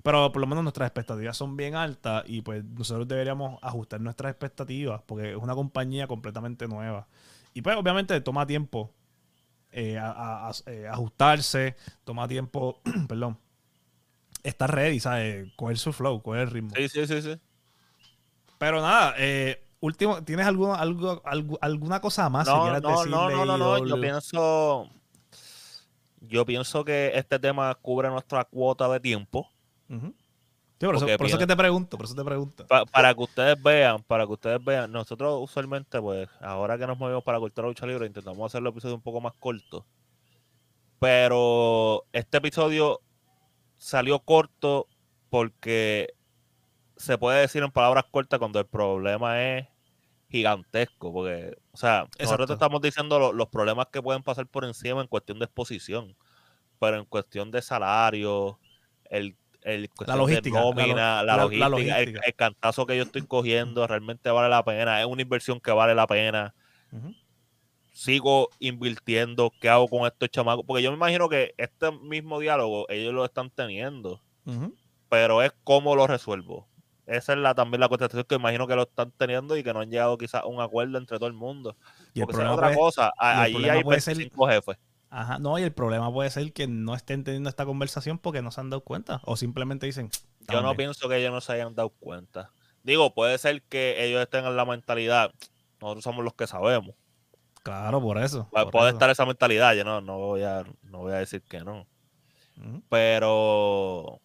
Pero 0.04 0.32
por 0.32 0.40
lo 0.42 0.48
menos 0.48 0.64
nuestras 0.64 0.88
expectativas 0.88 1.36
son 1.38 1.56
bien 1.58 1.76
altas 1.76 2.24
y 2.28 2.42
pues 2.42 2.64
nosotros 2.64 3.08
deberíamos 3.08 3.58
ajustar 3.64 4.02
nuestras 4.02 4.32
expectativas 4.32 5.02
porque 5.06 5.32
es 5.32 5.38
una 5.38 5.56
compañía 5.56 6.08
completamente 6.08 6.68
nueva. 6.68 7.08
Y 7.54 7.62
pues 7.62 7.76
obviamente 7.78 8.20
toma 8.22 8.46
tiempo 8.46 8.92
eh, 9.72 9.98
a- 9.98 10.12
a- 10.12 10.50
a- 10.50 10.54
eh, 10.72 10.88
ajustarse, 10.88 11.76
toma 12.04 12.28
tiempo, 12.28 12.82
perdón, 13.08 13.38
estar 14.44 14.74
ready, 14.74 15.00
¿sabes? 15.00 15.52
Coger 15.56 15.78
su 15.78 15.94
flow, 15.94 16.22
coger 16.22 16.42
el 16.44 16.52
ritmo. 16.52 16.70
Sí, 16.76 16.90
sí, 16.90 17.08
sí, 17.08 17.22
sí. 17.22 17.40
Pero 18.58 18.82
nada, 18.82 19.16
eh, 19.18 19.64
último, 19.80 20.24
¿tienes 20.24 20.46
alguna, 20.46 20.76
algo, 20.76 21.22
algo- 21.26 21.58
alguna 21.62 22.00
cosa 22.00 22.30
más 22.30 22.48
que 22.48 22.54
No, 22.54 22.62
quieras 22.64 22.82
no, 22.82 23.06
no, 23.06 23.30
no, 23.30 23.46
no, 23.46 23.58
no, 23.58 23.86
Yo 23.86 23.96
AEW? 23.96 24.02
pienso. 24.02 24.90
Yo 26.22 26.46
pienso 26.46 26.86
que 26.86 27.12
este 27.16 27.40
tema 27.40 27.74
cubre 27.76 28.10
nuestra 28.10 28.44
cuota 28.46 28.88
de 28.90 29.00
tiempo. 29.00 29.50
Sí, 29.90 29.98
por 30.88 30.96
eso, 30.96 31.06
por 31.18 31.28
eso 31.28 31.38
que 31.38 31.46
te 31.48 31.56
pregunto, 31.56 31.98
por 31.98 32.06
eso 32.06 32.16
te 32.16 32.24
pregunto. 32.24 32.66
Pa- 32.68 32.86
para 32.86 33.14
que 33.14 33.22
ustedes 33.22 33.62
vean, 33.62 34.02
para 34.04 34.26
que 34.26 34.34
ustedes 34.34 34.64
vean, 34.64 34.92
nosotros 34.92 35.40
usualmente, 35.42 36.00
pues, 36.02 36.28
ahora 36.40 36.78
que 36.78 36.88
nos 36.88 36.98
movemos 36.98 37.24
para 37.24 37.40
cultura 37.40 37.68
lucha 37.68 37.86
libre, 37.86 38.06
intentamos 38.08 38.52
hacer 38.52 38.62
los 38.62 38.72
episodios 38.72 38.96
un 38.98 39.04
poco 39.04 39.20
más 39.22 39.34
cortos. 39.40 39.84
Pero 41.00 42.06
este 42.14 42.38
episodio 42.38 43.00
salió 43.82 44.20
corto 44.20 44.88
porque 45.32 46.14
se 46.98 47.18
puede 47.18 47.42
decir 47.42 47.64
en 47.64 47.72
palabras 47.72 48.06
cortas 48.12 48.38
cuando 48.38 48.60
el 48.60 48.68
problema 48.68 49.42
es 49.42 49.68
gigantesco. 50.30 51.12
Porque, 51.12 51.58
o 51.72 51.78
sea, 51.78 52.02
Exacto. 52.02 52.24
nosotros 52.24 52.48
te 52.48 52.54
estamos 52.54 52.82
diciendo 52.82 53.18
lo- 53.18 53.34
los 53.34 53.48
problemas 53.50 53.88
que 53.92 54.02
pueden 54.02 54.22
pasar 54.22 54.46
por 54.46 54.66
encima 54.66 55.02
en 55.02 55.08
cuestión 55.08 55.40
de 55.40 55.46
exposición, 55.46 56.16
pero 56.80 56.98
en 56.98 57.06
cuestión 57.06 57.50
de 57.50 57.64
salario, 57.64 58.60
el, 59.10 59.36
el 59.64 59.90
cuestión 59.90 60.20
logística, 60.20 60.60
la 60.60 60.66
de 60.66 60.70
lo- 60.70 60.76
nómina, 60.76 60.96
la, 60.96 61.24
la- 61.24 61.38
la 61.38 61.44
logística, 61.44 61.66
el- 61.66 61.72
logística. 61.72 62.22
El, 62.24 62.36
cantazo 62.36 62.86
que 62.86 62.98
yo 62.98 63.04
estoy 63.04 63.24
cogiendo 63.24 63.88
realmente 63.88 64.30
vale 64.30 64.50
la 64.50 64.64
pena, 64.64 65.00
es 65.02 65.08
una 65.08 65.24
inversión 65.24 65.60
que 65.60 65.72
vale 65.72 65.96
la 65.96 66.06
pena. 66.06 66.54
Sigo 67.92 68.50
invirtiendo, 68.60 69.52
¿qué 69.60 69.70
hago 69.70 69.88
con 69.88 70.06
estos 70.08 70.30
chamacos? 70.30 70.64
Porque 70.66 70.82
yo 70.82 70.92
me 70.92 70.98
imagino 70.98 71.28
que 71.30 71.54
este 71.58 71.92
mismo 71.92 72.40
diálogo 72.40 72.86
ellos 72.90 73.14
lo 73.14 73.26
están 73.26 73.50
teniendo, 73.52 74.22
pero 75.10 75.42
es 75.42 75.52
cómo 75.64 75.96
lo 75.96 76.08
resuelvo. 76.08 76.68
Esa 77.06 77.34
es 77.34 77.40
la, 77.40 77.54
también 77.54 77.82
la 77.82 77.90
contestación 77.90 78.26
que 78.28 78.36
imagino 78.36 78.68
que 78.68 78.76
lo 78.76 78.84
están 78.84 79.12
teniendo 79.18 79.58
y 79.58 79.64
que 79.64 79.74
no 79.74 79.82
han 79.82 79.90
llegado 79.92 80.18
quizás 80.18 80.44
a 80.44 80.46
un 80.46 80.62
acuerdo 80.62 80.98
entre 80.98 81.18
todo 81.18 81.28
el 81.28 81.34
mundo. 81.34 81.76
Y 82.14 82.22
Porque 82.22 82.42
es 82.42 82.48
otra 82.48 82.68
puede- 82.68 82.78
cosa, 82.78 83.12
problema 83.18 83.74
hay 83.74 83.84
puede 83.84 84.00
ser- 84.02 84.16
25 84.16 84.48
jefes. 84.48 84.78
Ajá, 85.10 85.38
no, 85.40 85.60
y 85.60 85.64
el 85.64 85.74
problema 85.74 86.10
puede 86.14 86.30
ser 86.30 86.54
que 86.54 86.68
no 86.68 86.96
estén 86.96 87.26
teniendo 87.26 87.50
esta 87.50 87.66
conversación 87.66 88.18
porque 88.18 88.42
no 88.42 88.50
se 88.52 88.62
han 88.62 88.70
dado 88.70 88.82
cuenta. 88.82 89.20
O 89.26 89.36
simplemente 89.36 89.86
dicen. 89.86 90.10
Yo 90.10 90.20
"Estamos 90.40 90.64
no 90.64 90.70
bien". 90.70 90.78
pienso 90.78 91.10
que 91.10 91.18
ellos 91.18 91.34
no 91.34 91.42
se 91.42 91.52
hayan 91.52 91.76
dado 91.76 91.90
cuenta. 91.90 92.52
Digo, 92.84 93.14
puede 93.14 93.38
ser 93.38 93.62
que 93.64 94.06
ellos 94.06 94.22
estén 94.22 94.46
en 94.46 94.56
la 94.56 94.64
mentalidad, 94.64 95.34
nosotros 95.82 96.06
somos 96.06 96.24
los 96.24 96.34
que 96.36 96.48
sabemos. 96.48 96.96
Claro, 97.64 98.02
por 98.02 98.18
eso. 98.18 98.48
Por 98.52 98.72
Puede 98.72 98.88
eso. 98.88 98.96
estar 98.96 99.10
esa 99.10 99.26
mentalidad, 99.26 99.74
yo 99.76 99.84
no, 99.84 100.02
no, 100.02 100.18
voy 100.18 100.44
a, 100.44 100.64
no 100.84 101.00
voy 101.00 101.14
a 101.14 101.18
decir 101.18 101.42
que 101.44 101.60
no. 101.60 101.86
Pero 102.90 104.20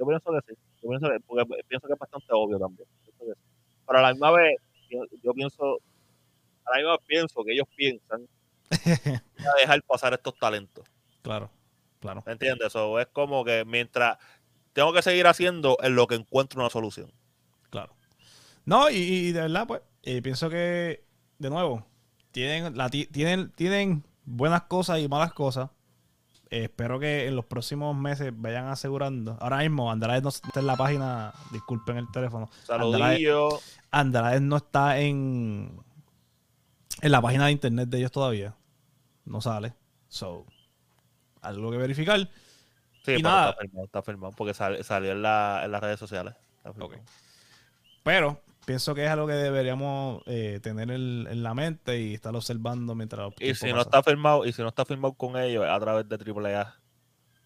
yo 0.00 0.06
pienso 0.06 0.32
que 0.32 0.40
sí. 0.48 0.58
Yo 0.82 0.88
pienso 0.88 1.08
que, 1.08 1.20
porque 1.20 1.44
pienso 1.68 1.86
que 1.86 1.92
es 1.92 1.98
bastante 1.98 2.26
obvio 2.30 2.58
también. 2.58 2.88
Pienso 3.02 3.24
que 3.24 3.32
sí. 3.34 3.40
Pero 3.86 3.98
a 3.98 4.02
la 4.02 4.10
misma 4.12 4.30
vez, 4.30 4.56
yo, 4.88 5.00
yo 5.22 5.34
pienso, 5.34 5.78
a 6.64 6.70
la 6.70 6.76
misma 6.78 6.92
vez 6.92 7.00
pienso 7.06 7.44
que 7.44 7.52
ellos 7.52 7.66
piensan 7.76 8.26
a 9.38 9.60
dejar 9.60 9.82
pasar 9.82 10.14
estos 10.14 10.38
talentos. 10.38 10.86
Claro, 11.20 11.50
claro. 12.00 12.22
¿Me 12.24 12.32
entiendes? 12.32 12.68
Eso 12.68 12.98
es 12.98 13.08
como 13.08 13.44
que 13.44 13.64
mientras 13.66 14.16
tengo 14.72 14.92
que 14.94 15.02
seguir 15.02 15.26
haciendo 15.26 15.76
en 15.82 15.94
lo 15.94 16.06
que 16.06 16.14
encuentro 16.14 16.60
una 16.60 16.70
solución. 16.70 17.12
Claro. 17.68 17.94
No, 18.64 18.88
y, 18.88 18.94
y 18.96 19.32
de 19.32 19.42
verdad, 19.42 19.66
pues, 19.66 19.82
eh, 20.02 20.22
pienso 20.22 20.48
que, 20.48 21.04
de 21.40 21.50
nuevo, 21.50 21.84
tienen, 22.30 22.76
la, 22.76 22.88
ti- 22.88 23.06
tienen, 23.06 23.50
tienen 23.50 24.04
buenas 24.24 24.62
cosas 24.62 25.00
y 25.00 25.08
malas 25.08 25.32
cosas. 25.32 25.70
Eh, 26.50 26.64
espero 26.64 26.98
que 27.00 27.26
en 27.26 27.34
los 27.36 27.44
próximos 27.44 27.96
meses 27.96 28.32
vayan 28.36 28.66
asegurando. 28.68 29.36
Ahora 29.40 29.58
mismo, 29.58 29.90
Andrade 29.90 30.20
no 30.20 30.28
está 30.28 30.60
en 30.60 30.66
la 30.66 30.76
página, 30.76 31.32
disculpen 31.52 31.96
el 31.96 32.10
teléfono. 32.10 32.50
Andrade, 32.68 32.92
Saludillo. 32.92 33.48
Andrade 33.90 34.40
no 34.40 34.56
está 34.58 34.98
en, 35.00 35.80
en 37.00 37.12
la 37.12 37.20
página 37.22 37.46
de 37.46 37.52
internet 37.52 37.88
de 37.88 37.98
ellos 37.98 38.12
todavía. 38.12 38.54
No 39.24 39.40
sale. 39.40 39.74
So, 40.08 40.44
algo 41.40 41.70
que 41.70 41.76
verificar. 41.78 42.18
Sí, 43.04 43.12
y 43.12 43.16
pero 43.16 43.28
nada. 43.30 43.50
está 43.50 43.60
firmado, 43.62 43.84
está 43.86 44.02
firmado 44.02 44.32
porque 44.36 44.52
sal- 44.54 44.84
salió 44.84 45.12
en, 45.12 45.22
la- 45.22 45.62
en 45.64 45.72
las 45.72 45.80
redes 45.80 45.98
sociales. 45.98 46.34
Está 46.58 46.72
firmado. 46.72 46.94
Ok. 46.96 47.00
Pero 48.02 48.40
pienso 48.66 48.94
que 48.94 49.04
es 49.04 49.10
algo 49.10 49.26
que 49.26 49.32
deberíamos 49.34 50.22
eh, 50.26 50.60
tener 50.62 50.90
en, 50.90 51.26
en 51.26 51.42
la 51.42 51.54
mente 51.54 52.00
y 52.00 52.14
estar 52.14 52.34
observando 52.34 52.94
mientras 52.94 53.32
Y 53.40 53.54
si 53.54 53.72
no 53.72 53.80
está 53.80 54.02
firmado, 54.02 54.44
y 54.46 54.52
si 54.52 54.62
no 54.62 54.68
está 54.68 54.84
firmado 54.84 55.14
con 55.14 55.36
ellos 55.36 55.64
a 55.68 55.78
través 55.80 56.08
de 56.08 56.16
AAA. 56.16 56.76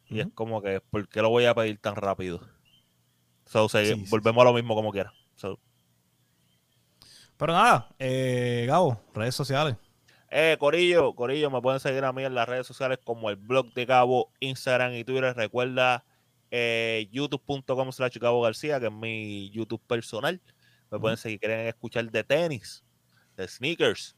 Y 0.07 0.20
es 0.20 0.27
como 0.35 0.61
que, 0.62 0.81
¿por 0.81 1.09
qué 1.09 1.22
lo 1.22 1.31
voy 1.31 1.46
a 1.46 1.55
pedir 1.55 1.79
tan 1.79 1.96
rápido? 1.96 2.40
So, 3.46 3.66
segui- 3.68 3.94
Sí, 3.94 4.05
sí, 4.05 4.11
volvemos 4.11 4.42
a 4.42 4.44
lo 4.44 4.53
mismo 4.53 4.74
como 4.74 4.92
quiera. 4.92 5.12
So, 5.37 5.59
Pero 7.37 7.53
nada, 7.53 7.88
eh, 7.98 8.64
Gabo, 8.66 9.00
redes 9.14 9.35
sociales. 9.35 9.77
eh, 10.31 10.57
Corillo, 10.59 11.14
Corillo, 11.14 11.50
me 11.50 11.61
pueden 11.61 11.81
seguir 11.81 12.05
a 12.05 12.12
mí 12.12 12.22
en 12.24 12.35
las 12.35 12.48
redes 12.48 12.66
sociales 12.66 12.98
como 13.05 13.31
el 13.31 13.37
blog 13.37 13.72
de 13.74 13.87
Cabo, 13.87 14.31
Instagram 14.40 14.94
y 14.94 15.05
Twitter. 15.05 15.35
Recuerda 15.37 16.05
eh, 16.50 17.09
youtube.com 17.11 17.90
slash 17.92 18.18
Gabo 18.18 18.40
García, 18.42 18.79
que 18.79 18.87
es 18.87 18.92
mi 18.92 19.50
YouTube 19.50 19.83
personal. 19.87 20.40
Me 20.94 21.00
pueden 21.00 21.16
seguir, 21.16 21.40
quieren 21.40 21.66
escuchar 21.66 22.11
de 22.11 22.24
tenis. 22.24 22.85
de 23.37 23.48
sneakers 23.48 24.16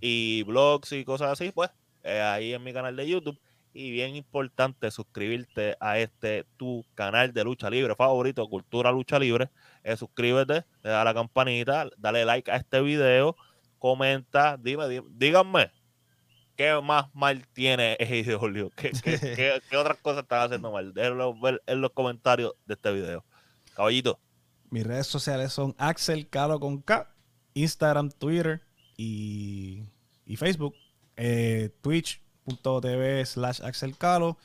y 0.00 0.42
blogs 0.44 0.92
y 0.92 1.04
cosas 1.04 1.30
así, 1.32 1.50
pues 1.52 1.70
eh, 2.02 2.20
ahí 2.20 2.54
en 2.54 2.62
mi 2.62 2.72
canal 2.72 2.96
de 2.96 3.06
YouTube. 3.08 3.38
Y 3.72 3.90
bien 3.90 4.14
importante 4.14 4.90
suscribirte 4.90 5.76
a 5.80 5.98
este 5.98 6.44
tu 6.56 6.84
canal 6.94 7.32
de 7.32 7.42
lucha 7.44 7.68
libre 7.68 7.94
favorito, 7.96 8.48
Cultura 8.48 8.92
Lucha 8.92 9.18
Libre. 9.18 9.50
Eh, 9.82 9.96
suscríbete, 9.96 10.64
le 10.82 10.90
da 10.90 11.02
la 11.04 11.12
campanita, 11.12 11.88
dale 11.98 12.24
like 12.24 12.50
a 12.50 12.56
este 12.56 12.80
video, 12.80 13.36
comenta, 13.78 14.56
dime, 14.56 14.84
dí- 14.88 15.04
díganme 15.10 15.72
qué 16.56 16.80
más 16.82 17.06
mal 17.14 17.46
tiene 17.52 17.96
AEW, 18.00 18.70
qué, 18.76 18.92
qué, 19.02 19.18
qué- 19.36 19.60
qué 19.68 19.76
otras 19.76 19.98
cosas 19.98 20.22
están 20.22 20.42
haciendo 20.46 20.70
mal. 20.70 20.94
Déjenlo 20.94 21.38
ver 21.40 21.60
en 21.66 21.80
los 21.80 21.90
comentarios 21.92 22.54
de 22.66 22.74
este 22.74 22.92
video. 22.92 23.24
Caballito, 23.74 24.20
Mis 24.74 24.84
redes 24.84 25.06
sociales 25.06 25.52
son 25.52 25.72
Axel 25.78 26.26
Calo 26.28 26.58
con 26.58 26.78
K, 26.82 27.08
Instagram, 27.54 28.10
Twitter 28.10 28.60
y, 28.96 29.84
y 30.26 30.34
Facebook. 30.34 30.74
Eh, 31.16 31.70
Twitch.tv 31.80 33.24
slash 33.24 33.62
Axel 33.62 33.96
Calo. 33.96 34.36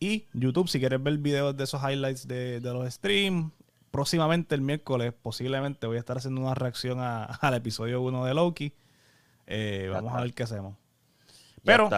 Y 0.00 0.24
YouTube, 0.32 0.68
si 0.70 0.80
quieres 0.80 1.02
ver 1.02 1.18
videos 1.18 1.54
de 1.54 1.64
esos 1.64 1.82
highlights 1.82 2.26
de, 2.26 2.60
de 2.60 2.72
los 2.72 2.90
streams. 2.94 3.52
Próximamente 3.90 4.54
el 4.54 4.62
miércoles, 4.62 5.12
posiblemente 5.20 5.86
voy 5.86 5.96
a 5.96 6.00
estar 6.00 6.16
haciendo 6.16 6.40
una 6.40 6.54
reacción 6.54 7.00
a- 7.00 7.24
al 7.42 7.52
episodio 7.52 8.00
1 8.00 8.24
de 8.24 8.32
Loki. 8.32 8.72
Eh, 9.46 9.90
vamos 9.92 10.14
a 10.14 10.22
ver 10.22 10.32
qué 10.32 10.44
hacemos. 10.44 10.76
Pero, 11.62 11.90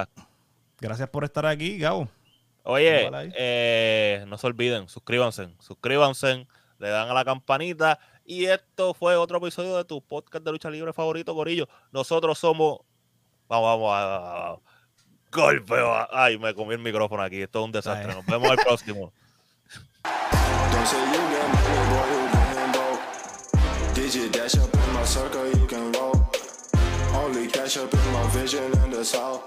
gracias 0.80 1.08
por 1.08 1.22
estar 1.22 1.46
aquí, 1.46 1.78
Gabo. 1.78 2.08
Oye, 2.64 3.08
eh, 3.36 4.24
no 4.26 4.36
se 4.38 4.46
olviden, 4.48 4.88
suscríbanse, 4.88 5.50
suscríbanse, 5.60 6.48
le 6.78 6.88
dan 6.88 7.08
a 7.10 7.14
la 7.14 7.24
campanita. 7.24 7.98
Y 8.24 8.46
esto 8.46 8.92
fue 8.94 9.16
otro 9.16 9.38
episodio 9.38 9.76
de 9.76 9.84
tu 9.84 10.00
podcast 10.02 10.44
de 10.44 10.52
lucha 10.52 10.68
libre 10.70 10.92
favorito, 10.92 11.34
Corillo. 11.34 11.68
Nosotros 11.92 12.38
somos. 12.38 12.80
Vamos, 13.48 13.80
vamos, 13.80 13.90
vamos, 13.90 14.32
vamos. 14.34 14.60
Golpe. 15.30 15.74
va- 15.80 16.08
Ay, 16.12 16.38
me 16.38 16.54
comí 16.54 16.74
el 16.74 16.80
micrófono 16.80 17.22
aquí. 17.22 17.42
Esto 17.42 17.60
es 17.60 17.64
un 17.66 17.72
desastre. 17.72 18.10
Ay. 18.10 18.16
Nos 18.16 18.26
vemos 18.26 18.50
el 18.50 18.56
próximo. 18.58 19.12
Don't 20.02 20.86
say 20.86 20.98
you 20.98 21.20
get 21.30 21.48
money, 21.48 21.82
boy, 21.90 22.06
you 22.12 22.28
getting 22.32 22.72
broke. 22.72 23.94
Did 23.94 24.14
you 24.14 24.28
dash 24.30 24.54
up 24.56 24.72
in 24.74 24.92
my 24.94 25.04
circle? 25.04 25.46
You 25.58 25.66
can 25.66 25.92
roll. 25.92 26.14
Only 27.14 27.48
cash 27.48 27.76
up 27.76 27.92
in 27.92 28.12
my 28.12 28.22
vision 28.32 28.64
in 28.84 28.90
the 28.90 29.04
south. 29.04 29.42